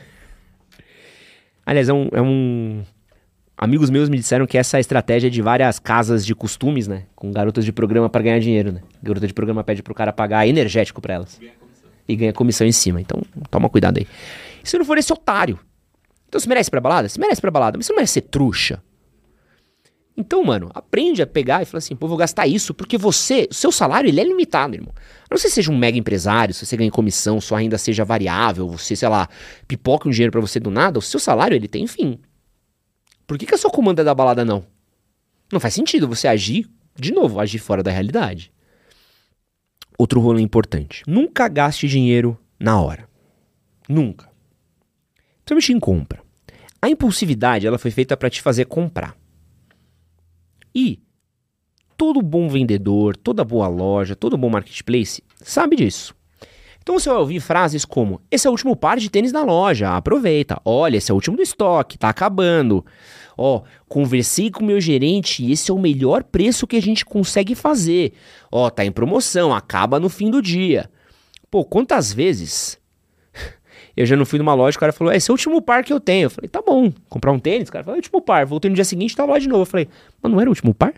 Aliás, 1.66 1.90
é 1.90 1.94
um, 1.94 2.10
é 2.12 2.22
um. 2.22 2.84
Amigos 3.58 3.90
meus 3.90 4.10
me 4.10 4.18
disseram 4.18 4.48
que 4.48 4.58
essa 4.58 4.78
é 4.78 4.80
a 4.80 4.82
estratégia 4.82 5.30
de 5.30 5.42
várias 5.42 5.78
casas 5.78 6.26
de 6.26 6.34
costumes, 6.34 6.88
né? 6.88 7.04
Com 7.16 7.32
garotas 7.32 7.64
de 7.64 7.72
programa 7.72 8.10
para 8.10 8.24
ganhar 8.24 8.40
dinheiro, 8.40 8.72
né? 8.72 8.82
Garota 9.02 9.28
de 9.28 9.34
programa 9.34 9.64
pede 9.64 9.84
pro 9.84 9.94
cara 9.94 10.12
pagar 10.12 10.48
energético 10.48 11.00
pra 11.00 11.14
elas. 11.14 11.40
E 12.08 12.16
ganha 12.16 12.34
comissão 12.34 12.66
em 12.66 12.72
cima. 12.72 13.00
Então, 13.00 13.22
toma 13.50 13.70
cuidado 13.70 13.98
aí. 14.00 14.08
E 14.64 14.70
se 14.70 14.78
não 14.78 14.86
for 14.86 14.98
esse 14.98 15.12
otário? 15.12 15.60
Então 16.28 16.40
você 16.40 16.48
merece 16.48 16.70
ir 16.70 16.72
pra 16.72 16.82
balada? 16.82 17.10
Você 17.10 17.20
merece 17.20 17.40
ir 17.40 17.42
pra 17.42 17.52
balada, 17.52 17.78
mas 17.78 17.86
você 17.86 17.92
não 17.92 17.98
merece 17.98 18.14
ser 18.14 18.22
trouxa. 18.22 18.82
Então, 20.16 20.44
mano, 20.44 20.70
aprende 20.74 21.22
a 21.22 21.28
pegar 21.28 21.62
e 21.62 21.66
falar 21.66 21.80
assim, 21.80 21.96
pô, 21.96 22.08
vou 22.08 22.18
gastar 22.18 22.46
isso, 22.46 22.74
porque 22.74 22.98
você, 22.98 23.48
o 23.50 23.54
seu 23.54 23.72
salário, 23.72 24.08
ele 24.08 24.20
é 24.20 24.24
limitado, 24.24 24.76
irmão. 24.76 24.94
A 24.98 25.28
não 25.32 25.38
ser 25.38 25.48
que 25.48 25.54
seja 25.54 25.72
um 25.72 25.78
mega 25.78 25.98
empresário, 25.98 26.54
se 26.54 26.66
você 26.66 26.78
ganha 26.78 26.92
comissão, 26.92 27.42
sua 27.42 27.60
renda 27.60 27.78
seja 27.78 28.04
variável, 28.04 28.68
você, 28.68 28.96
sei 28.96 29.08
lá, 29.08 29.28
pipoca 29.68 30.08
um 30.08 30.12
dinheiro 30.12 30.32
pra 30.32 30.42
você 30.42 30.60
do 30.60 30.70
nada, 30.70 31.00
o 31.00 31.02
seu 31.02 31.20
salário, 31.20 31.56
ele 31.56 31.68
tem 31.68 31.88
fim. 31.88 32.20
Por 33.26 33.38
que, 33.38 33.46
que 33.46 33.56
a 33.56 33.58
sua 33.58 33.72
comanda 33.72 34.02
é 34.02 34.06
da 34.06 34.14
balada 34.14 34.44
não? 34.44 34.66
Não 35.52 35.60
faz 35.60 35.74
sentido 35.74 36.08
você 36.08 36.28
agir, 36.28 36.70
de 36.96 37.14
novo, 37.14 37.40
agir 37.40 37.60
fora 37.60 37.82
da 37.82 37.92
realidade. 37.92 38.52
Outro 39.98 40.20
rolê 40.20 40.42
importante. 40.42 41.04
Nunca 41.08 41.48
gaste 41.48 41.88
dinheiro 41.88 42.38
na 42.60 42.80
hora. 42.80 43.08
Nunca. 43.88 44.31
Principalmente 45.46 45.74
em 45.74 45.80
compra. 45.80 46.22
A 46.82 46.90
impulsividade, 46.90 47.68
ela 47.68 47.78
foi 47.78 47.92
feita 47.92 48.18
para 48.18 48.30
te 48.30 48.42
fazer 48.42 48.66
comprar. 48.66 49.16
E 50.74 51.00
todo 51.98 52.22
bom 52.22 52.50
vendedor, 52.50 53.16
toda 53.16 53.44
boa 53.44 53.68
loja, 53.68 54.16
todo 54.16 54.38
bom 54.38 54.50
marketplace 54.50 55.24
sabe 55.44 55.76
disso. 55.76 56.16
Então 56.82 56.98
você 56.98 57.10
vai 57.10 57.20
ouvir 57.20 57.40
frases 57.40 57.86
como: 57.86 58.20
esse 58.32 58.48
é 58.48 58.50
o 58.50 58.54
último 58.54 58.76
par 58.76 58.98
de 58.98 59.10
tênis 59.10 59.32
da 59.32 59.44
loja, 59.44 59.92
aproveita. 59.92 60.60
Olha, 60.66 60.98
esse 60.98 61.12
é 61.12 61.14
o 61.14 61.16
último 61.16 61.38
do 61.38 61.44
estoque, 61.44 61.98
tá 61.98 62.10
acabando. 62.10 62.84
Ó, 63.38 63.62
conversei 63.88 64.50
com 64.50 64.64
o 64.64 64.66
meu 64.66 64.82
gerente 64.82 65.44
e 65.44 65.52
esse 65.52 65.70
é 65.70 65.74
o 65.74 65.80
melhor 65.80 66.24
preço 66.24 66.66
que 66.66 66.76
a 66.76 66.82
gente 66.82 67.06
consegue 67.06 67.54
fazer. 67.54 68.14
Ó, 68.52 68.70
tá 68.70 68.84
em 68.84 68.92
promoção, 68.92 69.54
acaba 69.54 70.00
no 70.00 70.10
fim 70.10 70.32
do 70.32 70.42
dia. 70.42 70.90
Pô, 71.50 71.64
quantas 71.64 72.12
vezes 72.12 72.81
eu 73.96 74.06
já 74.06 74.16
não 74.16 74.26
fui 74.26 74.40
numa 74.40 74.54
loja, 74.54 74.78
o 74.78 74.80
cara 74.80 74.92
falou: 74.92 75.14
esse 75.14 75.30
é 75.30 75.32
o 75.32 75.36
último 75.36 75.62
par 75.62 75.84
que 75.84 75.92
eu 75.92 76.00
tenho. 76.00 76.26
Eu 76.26 76.30
falei: 76.30 76.50
tá 76.50 76.62
bom, 76.62 76.92
comprar 77.10 77.32
um 77.32 77.40
tênis? 77.40 77.70
O 77.70 77.72
cara 77.72 77.84
falou: 77.84 77.96
é 77.96 77.98
o 77.98 78.00
último 78.00 78.22
par. 78.22 78.46
Voltei 78.46 78.70
no 78.70 78.76
dia 78.76 78.86
seguinte, 78.86 79.16
tava 79.16 79.34
lá 79.34 79.40
de 79.40 79.48
novo. 79.48 79.62
Eu 79.62 79.66
falei: 79.66 79.88
mas 80.22 80.32
não 80.32 80.40
era 80.40 80.50
o 80.50 80.52
último 80.52 80.74
par? 80.74 80.94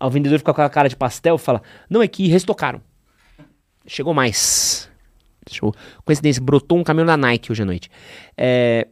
Aí 0.00 0.06
o 0.06 0.10
vendedor 0.10 0.38
fica 0.38 0.54
com 0.54 0.62
a 0.62 0.70
cara 0.70 0.88
de 0.88 0.96
pastel 0.96 1.36
e 1.36 1.38
fala: 1.38 1.62
não, 1.88 2.02
é 2.02 2.08
que 2.08 2.28
restocaram. 2.28 2.80
Chegou 3.86 4.12
mais. 4.12 4.88
Chegou. 5.48 5.74
Coincidência, 6.04 6.42
brotou 6.42 6.78
um 6.78 6.84
caminhão 6.84 7.06
da 7.06 7.16
Nike 7.16 7.50
hoje 7.50 7.62
à 7.62 7.64
noite. 7.64 7.90
É, 8.36 8.86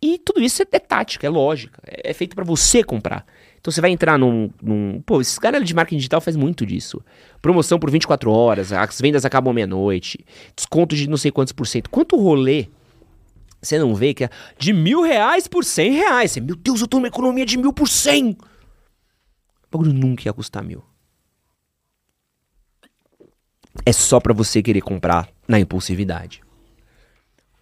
e 0.00 0.18
tudo 0.18 0.40
isso 0.40 0.62
é, 0.62 0.66
é 0.70 0.78
tática, 0.78 1.26
é 1.26 1.30
lógica. 1.30 1.80
É, 1.86 2.10
é 2.10 2.12
feito 2.12 2.34
para 2.34 2.44
você 2.44 2.82
comprar. 2.82 3.26
Então 3.60 3.72
você 3.72 3.80
vai 3.80 3.90
entrar 3.90 4.18
num, 4.18 4.50
num. 4.62 5.02
Pô, 5.04 5.20
esses 5.20 5.38
caras 5.38 5.66
de 5.66 5.74
marketing 5.74 5.96
digital 5.96 6.20
faz 6.20 6.36
muito 6.36 6.64
disso. 6.64 7.02
Promoção 7.42 7.78
por 7.78 7.90
24 7.90 8.30
horas, 8.30 8.72
as 8.72 9.00
vendas 9.00 9.24
acabam 9.24 9.52
meia-noite, 9.52 10.24
desconto 10.54 10.94
de 10.94 11.08
não 11.08 11.16
sei 11.16 11.30
quantos 11.30 11.52
por 11.52 11.66
cento. 11.66 11.90
Quanto 11.90 12.16
rolê 12.16 12.68
você 13.60 13.78
não 13.78 13.94
vê 13.94 14.14
que 14.14 14.24
é 14.24 14.30
de 14.56 14.72
mil 14.72 15.02
reais 15.02 15.48
por 15.48 15.64
cem 15.64 15.92
reais? 15.92 16.32
Você, 16.32 16.40
meu 16.40 16.54
Deus, 16.54 16.80
eu 16.80 16.86
tô 16.86 16.98
numa 16.98 17.08
economia 17.08 17.44
de 17.44 17.56
mil 17.56 17.72
por 17.72 17.88
cem. 17.88 18.30
O 18.30 19.70
bagulho 19.70 19.92
nunca 19.92 20.28
ia 20.28 20.32
custar 20.32 20.62
mil. 20.62 20.84
É 23.84 23.92
só 23.92 24.20
para 24.20 24.32
você 24.32 24.62
querer 24.62 24.80
comprar 24.80 25.28
na 25.46 25.58
impulsividade. 25.58 26.42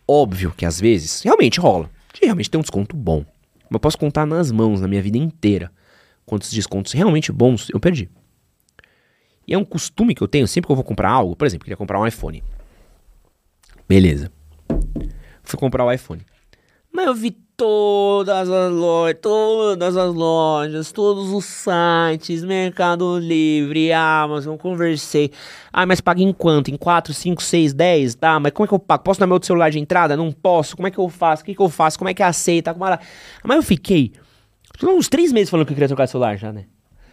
Óbvio 0.07 0.53
que 0.57 0.65
às 0.65 0.81
vezes 0.81 1.23
realmente 1.23 1.59
rola. 1.59 1.91
De 2.17 2.25
realmente 2.25 2.51
tem 2.51 2.59
um 2.59 2.63
desconto 2.63 2.97
bom. 2.97 3.25
Mas 3.69 3.81
posso 3.81 3.99
contar 3.99 4.25
nas 4.25 4.51
mãos 4.51 4.81
na 4.81 4.89
minha 4.89 5.03
vida 5.03 5.19
inteira 5.19 5.71
quantos 6.25 6.51
descontos 6.51 6.93
realmente 6.93 7.31
bons 7.31 7.69
eu 7.71 7.79
perdi. 7.79 8.09
E 9.47 9.55
é 9.55 9.59
um 9.59 9.65
costume 9.65 10.15
que 10.15 10.23
eu 10.23 10.29
tenho 10.29 10.49
sempre 10.49 10.67
que 10.67 10.73
eu 10.73 10.77
vou 10.77 10.85
comprar 10.85 11.11
algo. 11.11 11.37
Por 11.37 11.47
exemplo, 11.47 11.65
queria 11.65 11.77
comprar 11.77 12.01
um 12.01 12.07
iPhone. 12.07 12.43
Beleza. 13.89 14.33
Fui 15.43 15.59
comprar 15.59 15.85
o 15.85 15.93
iPhone. 15.93 16.23
Mas 16.93 17.07
eu 17.07 17.15
vi 17.15 17.39
todas 17.57 18.51
as 18.51 18.71
lojas, 18.71 19.19
todas 19.23 19.97
as 19.97 20.15
lojas, 20.15 20.93
todos 20.93 21.31
os 21.33 21.45
sites, 21.45 22.45
Mercado 22.45 23.19
Livre, 23.19 23.93
Amazon, 23.93 24.57
conversei. 24.57 25.33
Ah, 25.73 25.87
mas 25.87 26.01
paga 26.01 26.21
em 26.21 26.33
quanto? 26.33 26.71
Em 26.71 26.77
4, 26.77 27.15
5, 27.15 27.43
6, 27.43 27.73
10? 27.73 28.15
Tá, 28.17 28.39
mas 28.39 28.53
como 28.53 28.67
é 28.67 28.69
que 28.69 28.75
eu 28.75 28.79
pago? 28.79 29.03
Posso 29.03 29.19
dar 29.19 29.27
meu 29.27 29.35
outro 29.35 29.47
celular 29.47 29.71
de 29.71 29.79
entrada? 29.79 30.17
Não 30.17 30.31
posso. 30.31 30.77
Como 30.77 30.87
é 30.87 30.91
que 30.91 30.99
eu 30.99 31.09
faço? 31.09 31.43
O 31.43 31.47
que, 31.47 31.55
que 31.55 31.63
eu 31.63 31.71
faço? 31.71 31.99
Como 31.99 32.11
é 32.11 32.15
que 32.15 32.23
aceita? 32.23 32.75
Como 32.75 32.85
ela... 32.85 33.01
Mas 33.43 33.57
eu 33.57 33.63
fiquei 33.63 34.13
uns 34.83 35.09
3 35.09 35.33
meses 35.33 35.49
falando 35.49 35.67
que 35.67 35.73
eu 35.73 35.77
queria 35.77 35.89
trocar 35.89 36.05
de 36.05 36.11
celular 36.11 36.37
já, 36.37 36.53
né? 36.53 36.67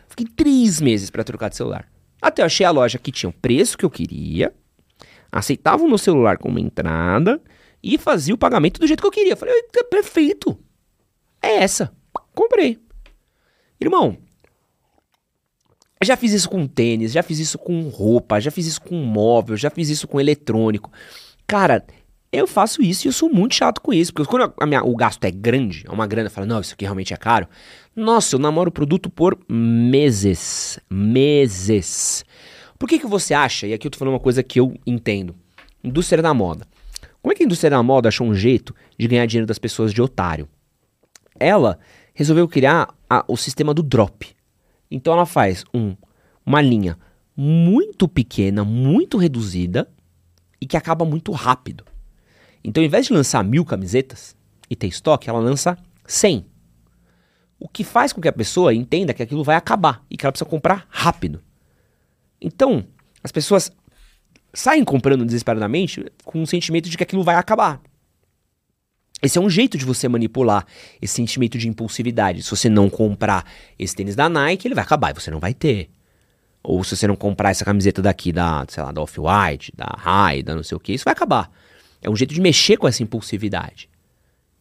Fiquei 0.09 0.27
3 0.27 0.81
meses 0.81 1.09
para 1.09 1.23
trocar 1.23 1.49
de 1.49 1.55
celular. 1.55 1.87
Até 2.21 2.41
eu 2.41 2.45
achei 2.45 2.65
a 2.65 2.71
loja 2.71 2.99
que 2.99 3.11
tinha 3.11 3.29
o 3.29 3.33
preço 3.33 3.77
que 3.77 3.85
eu 3.85 3.89
queria, 3.89 4.53
aceitava 5.31 5.83
o 5.83 5.87
meu 5.87 5.97
celular 5.97 6.37
como 6.37 6.59
entrada 6.59 7.41
e 7.83 7.97
fazia 7.97 8.33
o 8.33 8.37
pagamento 8.37 8.79
do 8.79 8.87
jeito 8.87 9.01
que 9.01 9.07
eu 9.07 9.11
queria. 9.11 9.35
Falei, 9.35 9.53
perfeito. 9.89 10.57
É 11.41 11.57
essa. 11.57 11.93
Comprei. 12.33 12.79
Irmão, 13.79 14.17
já 16.01 16.15
fiz 16.15 16.31
isso 16.31 16.49
com 16.49 16.65
tênis, 16.65 17.11
já 17.11 17.21
fiz 17.21 17.39
isso 17.39 17.57
com 17.57 17.89
roupa, 17.89 18.39
já 18.39 18.49
fiz 18.49 18.65
isso 18.65 18.81
com 18.81 18.95
móvel, 18.95 19.57
já 19.57 19.69
fiz 19.69 19.89
isso 19.89 20.07
com 20.07 20.19
eletrônico. 20.19 20.91
Cara, 21.45 21.85
eu 22.31 22.47
faço 22.47 22.81
isso 22.81 23.05
e 23.05 23.09
eu 23.09 23.13
sou 23.13 23.29
muito 23.29 23.55
chato 23.55 23.81
com 23.81 23.93
isso. 23.93 24.13
Porque 24.13 24.29
quando 24.29 24.53
a 24.59 24.65
minha, 24.65 24.83
o 24.83 24.95
gasto 24.95 25.23
é 25.25 25.31
grande, 25.31 25.83
é 25.87 25.91
uma 25.91 26.07
grana, 26.07 26.27
eu 26.27 26.31
falo, 26.31 26.47
não, 26.47 26.61
isso 26.61 26.73
aqui 26.73 26.85
realmente 26.85 27.13
é 27.13 27.17
caro. 27.17 27.47
Nossa, 27.95 28.35
eu 28.35 28.39
namoro 28.39 28.69
o 28.69 28.73
produto 28.73 29.09
por 29.09 29.37
meses. 29.47 30.79
Meses. 30.89 32.25
Por 32.79 32.87
que, 32.89 32.99
que 32.99 33.07
você 33.07 33.33
acha, 33.33 33.67
e 33.67 33.73
aqui 33.73 33.87
eu 33.87 33.91
tô 33.91 33.97
falando 33.97 34.13
uma 34.13 34.19
coisa 34.19 34.41
que 34.41 34.59
eu 34.59 34.73
entendo, 34.85 35.35
indústria 35.83 36.21
da 36.21 36.33
moda. 36.33 36.67
Como 37.23 37.31
é 37.31 37.35
que 37.35 37.41
a 37.41 37.45
indústria 37.45 37.69
da 37.69 37.81
moda 37.81 38.09
achou 38.09 38.27
um 38.27 38.35
jeito 38.35 38.75
de 38.99 39.07
ganhar 39.07 39.25
dinheiro 39.25 39.47
das 39.47 39.57
pessoas 39.57 39.93
de 39.93 40.01
otário? 40.01 40.45
Ela 41.39 41.79
resolveu 42.13 42.49
criar 42.49 42.93
a, 43.09 43.23
o 43.29 43.37
sistema 43.37 43.73
do 43.73 43.81
drop. 43.81 44.35
Então 44.91 45.13
ela 45.13 45.25
faz 45.25 45.63
um, 45.73 45.95
uma 46.45 46.61
linha 46.61 46.99
muito 47.35 48.09
pequena, 48.09 48.65
muito 48.65 49.17
reduzida 49.17 49.89
e 50.59 50.67
que 50.67 50.75
acaba 50.75 51.05
muito 51.05 51.31
rápido. 51.31 51.85
Então, 52.61 52.83
ao 52.83 52.85
invés 52.85 53.07
de 53.07 53.13
lançar 53.13 53.41
mil 53.41 53.63
camisetas 53.63 54.35
e 54.69 54.75
ter 54.75 54.87
estoque, 54.87 55.29
ela 55.29 55.39
lança 55.39 55.77
100. 56.05 56.45
O 57.57 57.69
que 57.69 57.85
faz 57.85 58.11
com 58.11 58.19
que 58.19 58.27
a 58.27 58.33
pessoa 58.33 58.73
entenda 58.73 59.13
que 59.13 59.23
aquilo 59.23 59.45
vai 59.45 59.55
acabar 59.55 60.05
e 60.09 60.17
que 60.17 60.25
ela 60.25 60.31
precisa 60.33 60.49
comprar 60.49 60.85
rápido. 60.89 61.41
Então, 62.41 62.85
as 63.23 63.31
pessoas 63.31 63.71
saem 64.53 64.83
comprando 64.83 65.25
desesperadamente 65.25 66.05
com 66.23 66.41
um 66.41 66.45
sentimento 66.45 66.89
de 66.89 66.97
que 66.97 67.03
aquilo 67.03 67.23
vai 67.23 67.35
acabar. 67.35 67.81
Esse 69.21 69.37
é 69.37 69.41
um 69.41 69.49
jeito 69.49 69.77
de 69.77 69.85
você 69.85 70.07
manipular 70.09 70.65
esse 71.01 71.13
sentimento 71.13 71.57
de 71.57 71.67
impulsividade. 71.67 72.43
Se 72.43 72.49
você 72.49 72.67
não 72.67 72.89
comprar 72.89 73.49
esse 73.79 73.95
tênis 73.95 74.15
da 74.15 74.27
Nike, 74.27 74.67
ele 74.67 74.75
vai 74.75 74.83
acabar 74.83 75.11
e 75.11 75.13
você 75.13 75.31
não 75.31 75.39
vai 75.39 75.53
ter. 75.53 75.89
Ou 76.61 76.83
se 76.83 76.95
você 76.95 77.07
não 77.07 77.15
comprar 77.15 77.51
essa 77.51 77.63
camiseta 77.63 78.01
daqui 78.01 78.33
da, 78.33 78.65
sei 78.67 78.83
lá, 78.83 78.91
da 78.91 79.01
Off-White, 79.01 79.71
da 79.75 79.95
High, 79.97 80.43
da 80.43 80.55
não 80.55 80.63
sei 80.63 80.75
o 80.75 80.79
que, 80.79 80.93
isso 80.93 81.05
vai 81.05 81.13
acabar. 81.13 81.49
É 82.01 82.09
um 82.09 82.15
jeito 82.15 82.33
de 82.33 82.41
mexer 82.41 82.75
com 82.75 82.87
essa 82.87 83.01
impulsividade. 83.01 83.89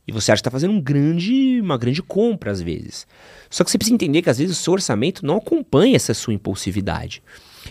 E 0.07 0.13
você 0.13 0.33
acha 0.33 0.41
que 0.41 0.49
está 0.49 0.51
fazendo 0.51 0.73
um 0.73 0.81
grande, 0.81 1.61
uma 1.61 1.77
grande 1.77 2.03
compra 2.03 2.51
às 2.51 2.61
vezes. 2.61 3.07
Só 3.51 3.65
que 3.65 3.71
você 3.71 3.79
precisa 3.79 3.95
entender 3.95 4.23
que 4.23 4.31
às 4.31 4.39
vezes 4.39 4.59
o 4.59 4.63
seu 4.63 4.73
orçamento 4.73 5.27
não 5.27 5.37
acompanha 5.37 5.97
essa 5.97 6.15
sua 6.15 6.35
impulsividade. 6.35 7.23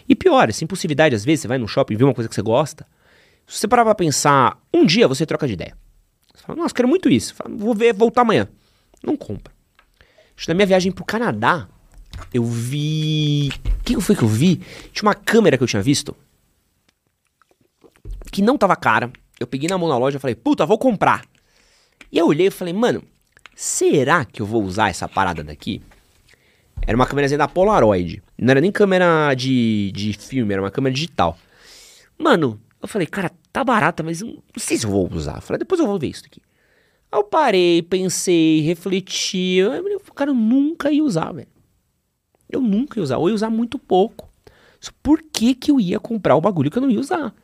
E 0.08 0.15
pior, 0.15 0.49
essa 0.49 0.63
impulsividade, 0.63 1.15
às 1.15 1.25
vezes, 1.25 1.41
você 1.41 1.47
vai 1.47 1.58
no 1.58 1.67
shopping 1.67 1.93
e 1.93 1.97
vê 1.97 2.04
uma 2.04 2.13
coisa 2.13 2.27
que 2.27 2.36
você 2.36 2.41
gosta. 2.41 2.86
Se 3.47 3.58
você 3.60 3.67
parar 3.67 3.84
pra 3.84 3.95
pensar, 3.95 4.58
um 4.73 4.86
dia 4.86 5.08
você 5.08 5.25
troca 5.25 5.47
de 5.47 5.54
ideia. 5.54 5.77
Você 6.34 6.43
fala, 6.43 6.60
nossa, 6.60 6.73
quero 6.73 6.88
muito 6.88 7.10
isso. 7.10 7.36
Fala, 7.36 7.54
vou 7.56 7.75
ver, 7.75 7.93
voltar 7.93 8.21
amanhã. 8.21 8.47
Não 9.04 9.17
compra. 9.17 9.54
Na 10.47 10.54
minha 10.54 10.65
viagem 10.65 10.91
pro 10.91 11.06
Canadá, 11.06 11.67
eu 12.34 12.43
vi. 12.43 13.49
O 13.80 13.84
que 13.84 14.01
foi 14.01 14.15
que 14.15 14.23
eu 14.23 14.27
vi? 14.27 14.58
Tinha 14.91 15.08
uma 15.08 15.13
câmera 15.13 15.58
que 15.58 15.63
eu 15.63 15.67
tinha 15.67 15.82
visto. 15.82 16.15
Que 18.32 18.41
não 18.41 18.58
tava 18.58 18.75
cara. 18.75 19.12
Eu 19.39 19.45
peguei 19.45 19.69
na 19.69 19.77
mão 19.77 19.89
na 19.89 19.97
loja 19.97 20.17
e 20.17 20.19
falei, 20.19 20.36
puta, 20.36 20.65
vou 20.65 20.77
comprar. 20.77 21.23
E 22.12 22.17
eu 22.17 22.27
olhei 22.27 22.47
e 22.47 22.51
falei, 22.51 22.73
mano, 22.73 23.04
será 23.56 24.25
que 24.25 24.41
eu 24.41 24.45
vou 24.45 24.63
usar 24.63 24.89
essa 24.89 25.08
parada 25.08 25.43
daqui? 25.43 25.82
Era 26.82 26.95
uma 26.95 27.06
câmerazinha 27.06 27.38
da 27.38 27.47
Polaroid. 27.47 28.23
Não 28.41 28.49
era 28.49 28.60
nem 28.60 28.71
câmera 28.71 29.36
de, 29.36 29.91
de 29.93 30.13
filme, 30.13 30.51
era 30.51 30.63
uma 30.63 30.71
câmera 30.71 30.95
digital. 30.95 31.38
Mano, 32.17 32.60
eu 32.82 32.88
falei, 32.88 33.06
cara, 33.06 33.32
tá 33.54 33.63
barata, 33.63 34.01
mas 34.01 34.21
não 34.21 34.41
sei 34.58 34.77
se 34.77 34.86
eu 34.86 34.89
vou 34.89 35.08
usar. 35.13 35.36
Eu 35.36 35.41
falei, 35.41 35.60
depois 35.60 35.80
eu 35.80 35.86
vou 35.86 35.99
ver 35.99 36.08
isso 36.08 36.23
aqui. 36.25 36.41
Aí 37.12 37.19
eu 37.19 37.23
parei, 37.23 37.84
pensei, 37.84 38.62
refleti. 38.62 39.58
Eu 39.58 39.99
cara, 40.15 40.32
eu 40.32 40.36
nunca 40.36 40.91
ia 40.91 41.04
usar, 41.04 41.32
velho. 41.32 41.47
Eu 42.49 42.62
nunca 42.62 42.99
ia 42.99 43.04
usar, 43.04 43.17
ou 43.19 43.30
ia 43.30 43.36
usar 43.36 43.51
muito 43.51 43.77
pouco. 43.77 44.27
Por 45.04 45.21
que 45.21 45.54
que 45.54 45.69
eu 45.69 45.80
ia 45.80 45.99
comprar 45.99 46.36
o 46.36 46.41
bagulho 46.41 46.71
que 46.71 46.80
eu 46.80 46.82
não 46.82 46.89
ia 46.89 46.99
usar? 46.99 47.36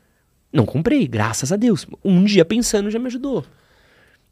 Não 0.52 0.66
comprei, 0.66 1.08
graças 1.08 1.52
a 1.52 1.56
Deus. 1.56 1.86
Um 2.04 2.24
dia 2.24 2.44
pensando 2.44 2.90
já 2.90 2.98
me 2.98 3.06
ajudou. 3.06 3.46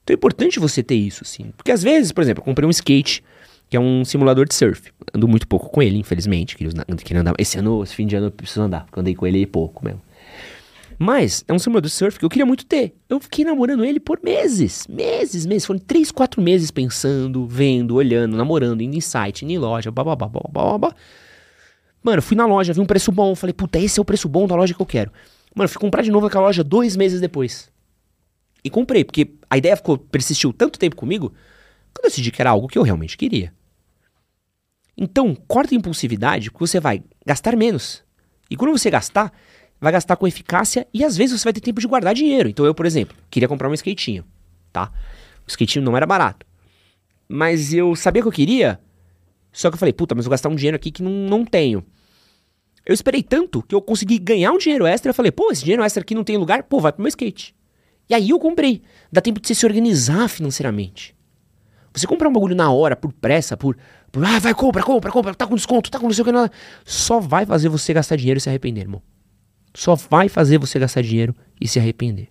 Então 0.03 0.13
é 0.13 0.15
importante 0.15 0.59
você 0.59 0.81
ter 0.81 0.95
isso, 0.95 1.23
assim. 1.23 1.51
Porque 1.55 1.71
às 1.71 1.83
vezes, 1.83 2.11
por 2.11 2.23
exemplo, 2.23 2.41
eu 2.41 2.45
comprei 2.45 2.67
um 2.67 2.71
skate, 2.71 3.23
que 3.69 3.75
é 3.75 3.79
um 3.79 4.05
simulador 4.05 4.47
de 4.47 4.53
surf. 4.53 4.91
Ando 5.13 5.27
muito 5.27 5.47
pouco 5.47 5.69
com 5.69 5.81
ele, 5.81 5.97
infelizmente. 5.97 6.55
Queria, 6.55 7.21
andar. 7.21 7.33
Esse 7.37 7.57
ano, 7.57 7.83
esse 7.83 7.95
fim 7.95 8.05
de 8.05 8.15
ano, 8.15 8.27
eu 8.27 8.31
preciso 8.31 8.61
andar, 8.61 8.85
porque 8.85 8.99
eu 8.99 9.01
andei 9.01 9.15
com 9.15 9.25
ele 9.25 9.45
pouco 9.45 9.83
mesmo. 9.83 10.01
Mas 10.97 11.43
é 11.47 11.53
um 11.53 11.59
simulador 11.59 11.89
de 11.89 11.93
surf 11.93 12.17
que 12.17 12.23
eu 12.23 12.29
queria 12.29 12.45
muito 12.45 12.65
ter. 12.65 12.95
Eu 13.09 13.19
fiquei 13.19 13.43
namorando 13.43 13.83
ele 13.83 13.99
por 13.99 14.19
meses. 14.23 14.87
Meses, 14.87 15.45
meses. 15.45 15.65
Foram 15.65 15.79
três, 15.79 16.11
quatro 16.11 16.41
meses 16.41 16.71
pensando, 16.71 17.45
vendo, 17.45 17.95
olhando, 17.95 18.37
namorando, 18.37 18.81
indo 18.81 18.95
em 18.95 19.01
site, 19.01 19.43
indo 19.43 19.51
em 19.51 19.57
loja, 19.57 19.91
babá, 19.91 20.15
babá. 20.15 20.95
Mano, 22.01 22.21
fui 22.21 22.37
na 22.37 22.45
loja, 22.45 22.71
vi 22.71 22.79
um 22.79 22.85
preço 22.85 23.11
bom. 23.11 23.35
Falei, 23.35 23.53
puta, 23.53 23.79
esse 23.79 23.99
é 23.99 24.01
o 24.01 24.05
preço 24.05 24.29
bom 24.29 24.47
da 24.47 24.55
loja 24.55 24.73
que 24.73 24.81
eu 24.81 24.85
quero. 24.85 25.11
Mano, 25.53 25.67
fui 25.67 25.79
comprar 25.79 26.01
de 26.01 26.11
novo 26.11 26.27
aquela 26.27 26.45
loja 26.45 26.63
dois 26.63 26.95
meses 26.95 27.19
depois. 27.19 27.69
E 28.63 28.69
comprei, 28.69 29.03
porque 29.03 29.31
a 29.49 29.57
ideia 29.57 29.75
ficou, 29.75 29.97
persistiu 29.97 30.53
tanto 30.53 30.79
tempo 30.79 30.95
comigo 30.95 31.33
que 31.95 32.05
eu 32.05 32.09
decidi 32.09 32.31
que 32.31 32.41
era 32.41 32.49
algo 32.49 32.67
que 32.67 32.77
eu 32.77 32.83
realmente 32.83 33.17
queria. 33.17 33.53
Então, 34.97 35.35
corta 35.35 35.73
a 35.73 35.77
impulsividade, 35.77 36.51
porque 36.51 36.67
você 36.67 36.79
vai 36.79 37.03
gastar 37.25 37.55
menos. 37.55 38.03
E 38.49 38.55
quando 38.55 38.71
você 38.71 38.89
gastar, 38.89 39.33
vai 39.79 39.91
gastar 39.91 40.15
com 40.15 40.27
eficácia 40.27 40.87
e 40.93 41.03
às 41.03 41.17
vezes 41.17 41.39
você 41.39 41.43
vai 41.43 41.53
ter 41.53 41.61
tempo 41.61 41.81
de 41.81 41.87
guardar 41.87 42.13
dinheiro. 42.13 42.47
Então 42.47 42.65
eu, 42.65 42.73
por 42.73 42.85
exemplo, 42.85 43.15
queria 43.29 43.47
comprar 43.47 43.69
um 43.69 43.73
skatinho, 43.73 44.23
tá? 44.71 44.91
O 45.45 45.49
skatinho 45.49 45.83
não 45.83 45.97
era 45.97 46.05
barato. 46.05 46.45
Mas 47.27 47.73
eu 47.73 47.95
sabia 47.95 48.21
que 48.21 48.27
eu 48.27 48.31
queria, 48.31 48.79
só 49.51 49.69
que 49.69 49.75
eu 49.75 49.79
falei, 49.79 49.93
puta, 49.93 50.13
mas 50.13 50.25
vou 50.25 50.31
gastar 50.31 50.49
um 50.49 50.55
dinheiro 50.55 50.75
aqui 50.75 50.91
que 50.91 51.01
não, 51.01 51.11
não 51.11 51.45
tenho. 51.45 51.83
Eu 52.85 52.93
esperei 52.93 53.23
tanto 53.23 53.63
que 53.63 53.73
eu 53.73 53.81
consegui 53.81 54.19
ganhar 54.19 54.51
um 54.51 54.59
dinheiro 54.59 54.85
extra. 54.85 55.09
Eu 55.09 55.13
falei, 55.13 55.31
pô, 55.31 55.51
esse 55.51 55.63
dinheiro 55.63 55.83
extra 55.83 56.01
aqui 56.01 56.13
não 56.13 56.23
tem 56.23 56.37
lugar, 56.37 56.63
pô, 56.63 56.79
vai 56.79 56.91
pro 56.91 57.01
meu 57.01 57.09
skate. 57.09 57.55
E 58.07 58.13
aí 58.13 58.29
eu 58.29 58.39
comprei. 58.39 58.83
Dá 59.11 59.21
tempo 59.21 59.41
de 59.41 59.47
você 59.47 59.55
se 59.55 59.65
organizar 59.65 60.27
financeiramente. 60.27 61.14
Você 61.95 62.05
comprar 62.05 62.27
um 62.27 62.33
bagulho 62.33 62.55
na 62.55 62.69
hora, 62.71 62.95
por 62.95 63.13
pressa, 63.13 63.55
por, 63.55 63.77
por 64.11 64.23
ah, 64.25 64.39
vai, 64.39 64.53
compra, 64.53 64.83
compra, 64.83 65.11
compra, 65.11 65.33
tá 65.33 65.47
com 65.47 65.55
desconto, 65.55 65.89
tá 65.89 65.97
com 65.97 66.07
não 66.07 66.13
sei 66.13 66.23
o 66.23 66.25
que, 66.25 66.31
nada. 66.31 66.51
Só 66.83 67.19
vai 67.19 67.45
fazer 67.45 67.69
você 67.69 67.93
gastar 67.93 68.17
dinheiro 68.17 68.37
e 68.37 68.41
se 68.41 68.49
arrepender, 68.49 68.81
irmão 68.81 69.01
só 69.75 69.95
vai 69.95 70.29
fazer 70.29 70.57
você 70.57 70.79
gastar 70.79 71.01
dinheiro 71.01 71.35
e 71.59 71.67
se 71.67 71.77
arrepender. 71.77 72.29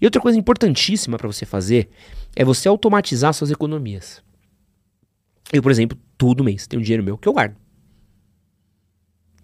E 0.00 0.04
outra 0.04 0.20
coisa 0.20 0.38
importantíssima 0.38 1.16
para 1.16 1.26
você 1.26 1.44
fazer 1.44 1.88
é 2.36 2.44
você 2.44 2.68
automatizar 2.68 3.32
suas 3.32 3.50
economias. 3.50 4.22
Eu, 5.52 5.62
por 5.62 5.72
exemplo, 5.72 5.98
todo 6.16 6.44
mês 6.44 6.66
tenho 6.66 6.80
um 6.80 6.84
dinheiro 6.84 7.02
meu 7.02 7.16
que 7.16 7.26
eu 7.26 7.32
guardo. 7.32 7.56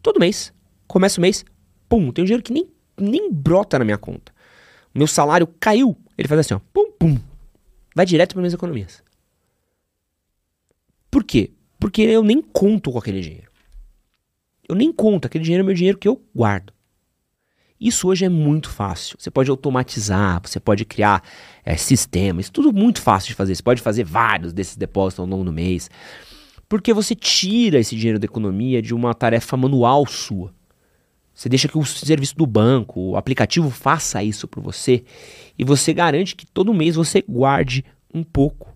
Todo 0.02 0.20
mês. 0.20 0.52
Começa 0.86 1.18
o 1.18 1.22
mês, 1.22 1.44
pum, 1.88 2.12
tem 2.12 2.22
um 2.22 2.26
dinheiro 2.26 2.42
que 2.42 2.52
nem, 2.52 2.68
nem 3.00 3.32
brota 3.32 3.78
na 3.78 3.84
minha 3.86 3.96
conta. 3.96 4.32
Meu 4.94 5.06
salário 5.06 5.46
caiu. 5.58 5.96
Ele 6.16 6.28
faz 6.28 6.40
assim, 6.40 6.54
ó, 6.54 6.60
pum, 6.72 6.92
pum. 6.92 7.18
Vai 7.96 8.04
direto 8.04 8.34
para 8.34 8.42
minhas 8.42 8.52
economias. 8.52 9.02
Por 11.14 11.22
quê? 11.22 11.52
Porque 11.78 12.02
eu 12.02 12.24
nem 12.24 12.42
conto 12.42 12.90
com 12.90 12.98
aquele 12.98 13.20
dinheiro. 13.20 13.48
Eu 14.68 14.74
nem 14.74 14.92
conto, 14.92 15.26
aquele 15.26 15.44
dinheiro 15.44 15.62
é 15.62 15.64
meu 15.64 15.72
dinheiro 15.72 15.96
que 15.96 16.08
eu 16.08 16.20
guardo. 16.34 16.72
Isso 17.80 18.08
hoje 18.08 18.24
é 18.24 18.28
muito 18.28 18.68
fácil. 18.68 19.16
Você 19.16 19.30
pode 19.30 19.48
automatizar, 19.48 20.42
você 20.44 20.58
pode 20.58 20.84
criar 20.84 21.22
é, 21.64 21.76
sistemas, 21.76 22.50
tudo 22.50 22.72
muito 22.72 23.00
fácil 23.00 23.28
de 23.28 23.34
fazer. 23.34 23.54
Você 23.54 23.62
pode 23.62 23.80
fazer 23.80 24.02
vários 24.02 24.52
desses 24.52 24.76
depósitos 24.76 25.20
ao 25.20 25.26
longo 25.26 25.44
do 25.44 25.52
mês. 25.52 25.88
Porque 26.68 26.92
você 26.92 27.14
tira 27.14 27.78
esse 27.78 27.94
dinheiro 27.94 28.18
da 28.18 28.24
economia 28.24 28.82
de 28.82 28.92
uma 28.92 29.14
tarefa 29.14 29.56
manual 29.56 30.04
sua. 30.08 30.52
Você 31.32 31.48
deixa 31.48 31.68
que 31.68 31.78
o 31.78 31.84
serviço 31.84 32.34
do 32.34 32.44
banco, 32.44 33.10
o 33.10 33.16
aplicativo 33.16 33.70
faça 33.70 34.20
isso 34.20 34.48
por 34.48 34.60
você 34.60 35.04
e 35.56 35.62
você 35.62 35.94
garante 35.94 36.34
que 36.34 36.44
todo 36.44 36.74
mês 36.74 36.96
você 36.96 37.22
guarde 37.22 37.84
um 38.12 38.24
pouco. 38.24 38.73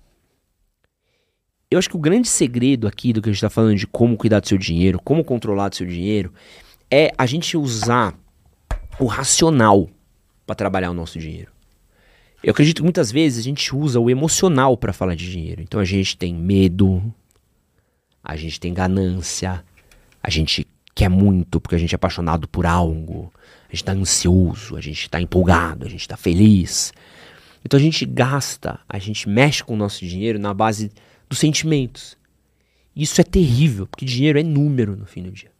Eu 1.71 1.79
acho 1.79 1.91
que 1.91 1.97
o 1.97 2.01
grande 2.01 2.29
segredo 2.29 2.89
aqui 2.89 3.13
do 3.13 3.21
que 3.21 3.29
a 3.29 3.33
gente 3.33 3.39
está 3.39 3.51
falando 3.51 3.77
de 3.77 3.87
como 3.87 4.17
cuidar 4.17 4.41
do 4.41 4.49
seu 4.49 4.57
dinheiro, 4.57 4.99
como 5.05 5.23
controlar 5.23 5.69
do 5.69 5.77
seu 5.77 5.87
dinheiro, 5.87 6.33
é 6.91 7.13
a 7.19 7.27
gente 7.27 7.59
usar 7.59 8.19
o 8.99 9.05
racional 9.05 9.87
para 10.47 10.55
trabalhar 10.55 10.91
o 10.91 10.95
nosso 10.95 11.19
dinheiro. 11.19 11.53
Eu 12.43 12.53
acredito 12.53 12.77
que 12.77 12.83
muitas 12.83 13.13
vezes 13.13 13.41
a 13.41 13.43
gente 13.43 13.77
usa 13.77 14.01
o 14.01 14.09
emocional 14.09 14.79
para 14.79 14.95
falar 14.95 15.15
de 15.15 15.31
dinheiro. 15.31 15.61
Então 15.61 15.79
a 15.79 15.85
gente 15.85 16.17
tem 16.17 16.35
medo, 16.35 17.03
a 18.25 18.35
gente 18.35 18.59
tem 18.59 18.73
ganância, 18.73 19.63
a 20.23 20.31
gente 20.31 20.67
quer 20.95 21.11
muito 21.11 21.61
porque 21.61 21.75
a 21.75 21.79
gente 21.79 21.95
é 21.95 21.97
apaixonado 21.97 22.49
por 22.49 22.65
algo, 22.65 23.31
a 23.69 23.73
gente 23.73 23.83
está 23.83 23.93
ansioso, 23.93 24.75
a 24.75 24.81
gente 24.81 25.03
está 25.03 25.21
empolgado, 25.21 25.85
a 25.85 25.91
gente 25.91 26.01
está 26.01 26.17
feliz. 26.17 26.95
Então 27.63 27.79
a 27.79 27.83
gente 27.83 28.07
gasta, 28.07 28.81
a 28.89 28.99
gente 28.99 29.29
mexe 29.29 29.63
com 29.63 29.75
o 29.75 29.77
nosso 29.77 30.07
dinheiro 30.07 30.39
na 30.39 30.55
base 30.55 30.91
dos 31.29 31.38
sentimentos. 31.38 32.17
Isso 32.95 33.21
é 33.21 33.25
terrível, 33.25 33.87
porque 33.87 34.05
dinheiro 34.05 34.38
é 34.38 34.43
número 34.43 34.97
no 34.97 35.07
fim 35.07 35.23
do 35.23 35.31
dia. 35.31 35.53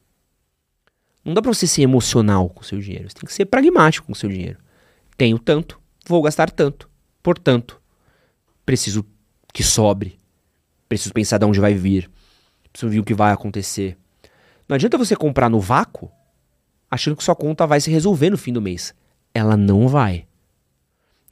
Não 1.24 1.35
dá 1.35 1.42
para 1.42 1.52
você 1.52 1.66
ser 1.66 1.83
emocional 1.83 2.48
com 2.48 2.62
o 2.62 2.64
seu 2.64 2.81
dinheiro. 2.81 3.09
Você 3.09 3.16
tem 3.16 3.26
que 3.26 3.35
ser 3.35 3.44
pragmático 3.44 4.07
com 4.07 4.12
o 4.12 4.16
seu 4.16 4.28
dinheiro. 4.28 4.59
Tenho 5.16 5.38
tanto, 5.38 5.78
vou 6.07 6.22
gastar 6.22 6.50
tanto. 6.50 6.88
Portanto, 7.22 7.81
preciso 8.64 9.04
que 9.52 9.62
sobre. 9.62 10.18
Preciso 10.88 11.12
pensar 11.12 11.38
de 11.38 11.44
onde 11.44 11.61
vai 11.61 11.74
vir. 11.74 12.11
Preciso 12.72 12.90
ver 12.90 13.00
o 13.00 13.04
que 13.04 13.14
vai 13.14 13.33
acontecer. 13.33 13.96
Não 14.68 14.74
adianta 14.74 14.98
você 14.98 15.14
comprar 15.14 15.48
no 15.48 15.61
vácuo 15.61 16.11
achando 16.90 17.16
que 17.16 17.24
sua 17.24 17.37
conta 17.37 17.66
vai 17.66 17.81
se 17.81 17.90
resolver 17.90 18.31
no 18.31 18.38
fim 18.38 18.52
do 18.52 18.62
mês. 18.62 18.94
Ela 19.35 19.57
não 19.57 19.88
vai. 19.88 20.26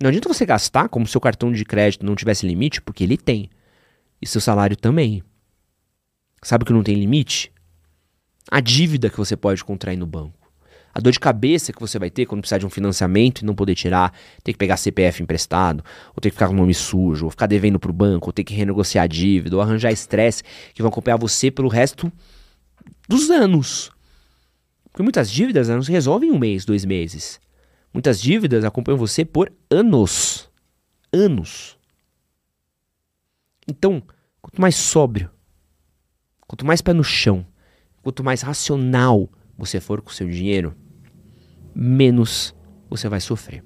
Não 0.00 0.08
adianta 0.08 0.28
você 0.28 0.44
gastar 0.44 0.88
como 0.88 1.06
se 1.06 1.12
seu 1.12 1.20
cartão 1.20 1.50
de 1.50 1.64
crédito 1.64 2.04
não 2.04 2.14
tivesse 2.14 2.46
limite, 2.46 2.82
porque 2.82 3.02
ele 3.02 3.16
tem. 3.16 3.48
E 4.20 4.26
seu 4.26 4.40
salário 4.40 4.76
também. 4.76 5.22
Sabe 6.42 6.64
que 6.64 6.72
não 6.72 6.82
tem 6.82 6.94
limite? 6.94 7.52
a 8.50 8.60
dívida 8.60 9.10
que 9.10 9.16
você 9.16 9.36
pode 9.36 9.64
contrair 9.64 9.98
no 9.98 10.06
banco, 10.06 10.52
a 10.94 11.00
dor 11.00 11.12
de 11.12 11.20
cabeça 11.20 11.72
que 11.72 11.80
você 11.80 11.98
vai 11.98 12.10
ter 12.10 12.24
quando 12.26 12.40
precisar 12.40 12.58
de 12.58 12.66
um 12.66 12.70
financiamento 12.70 13.42
e 13.42 13.44
não 13.44 13.54
poder 13.54 13.74
tirar, 13.74 14.12
ter 14.42 14.52
que 14.52 14.58
pegar 14.58 14.76
CPF 14.76 15.22
emprestado, 15.22 15.84
ou 16.14 16.20
ter 16.20 16.30
que 16.30 16.36
ficar 16.36 16.46
com 16.46 16.54
o 16.54 16.56
nome 16.56 16.72
sujo, 16.72 17.26
ou 17.26 17.30
ficar 17.30 17.46
devendo 17.46 17.78
para 17.78 17.90
o 17.90 17.94
banco, 17.94 18.28
ou 18.28 18.32
ter 18.32 18.44
que 18.44 18.54
renegociar 18.54 19.04
a 19.04 19.06
dívida, 19.06 19.56
ou 19.56 19.62
arranjar 19.62 19.92
estresse 19.92 20.42
que 20.72 20.80
vão 20.80 20.88
acompanhar 20.88 21.18
você 21.18 21.50
pelo 21.50 21.68
resto 21.68 22.10
dos 23.06 23.30
anos. 23.30 23.90
Porque 24.90 25.02
muitas 25.02 25.30
dívidas 25.30 25.68
não 25.68 25.82
se 25.82 25.92
resolvem 25.92 26.30
em 26.30 26.32
um 26.32 26.38
mês, 26.38 26.64
dois 26.64 26.84
meses. 26.84 27.38
Muitas 27.92 28.20
dívidas 28.20 28.64
acompanham 28.64 28.96
você 28.96 29.24
por 29.24 29.52
anos. 29.70 30.48
Anos. 31.12 31.75
Então, 33.68 34.02
quanto 34.40 34.60
mais 34.60 34.76
sóbrio, 34.76 35.30
quanto 36.46 36.64
mais 36.64 36.80
pé 36.80 36.92
no 36.92 37.04
chão, 37.04 37.46
Quanto 38.06 38.22
mais 38.22 38.40
racional 38.40 39.28
você 39.58 39.80
for 39.80 40.00
com 40.00 40.10
o 40.10 40.12
seu 40.12 40.28
dinheiro, 40.28 40.76
menos 41.74 42.54
você 42.88 43.08
vai 43.08 43.20
sofrer. 43.20 43.64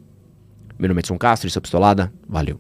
Meu 0.79 0.89
nome 0.89 1.01
é 1.01 1.03
Edson 1.03 1.19
Castro, 1.19 1.47
isso 1.47 1.59
é 1.59 1.61
Pistolada. 1.61 2.11
Valeu. 2.27 2.59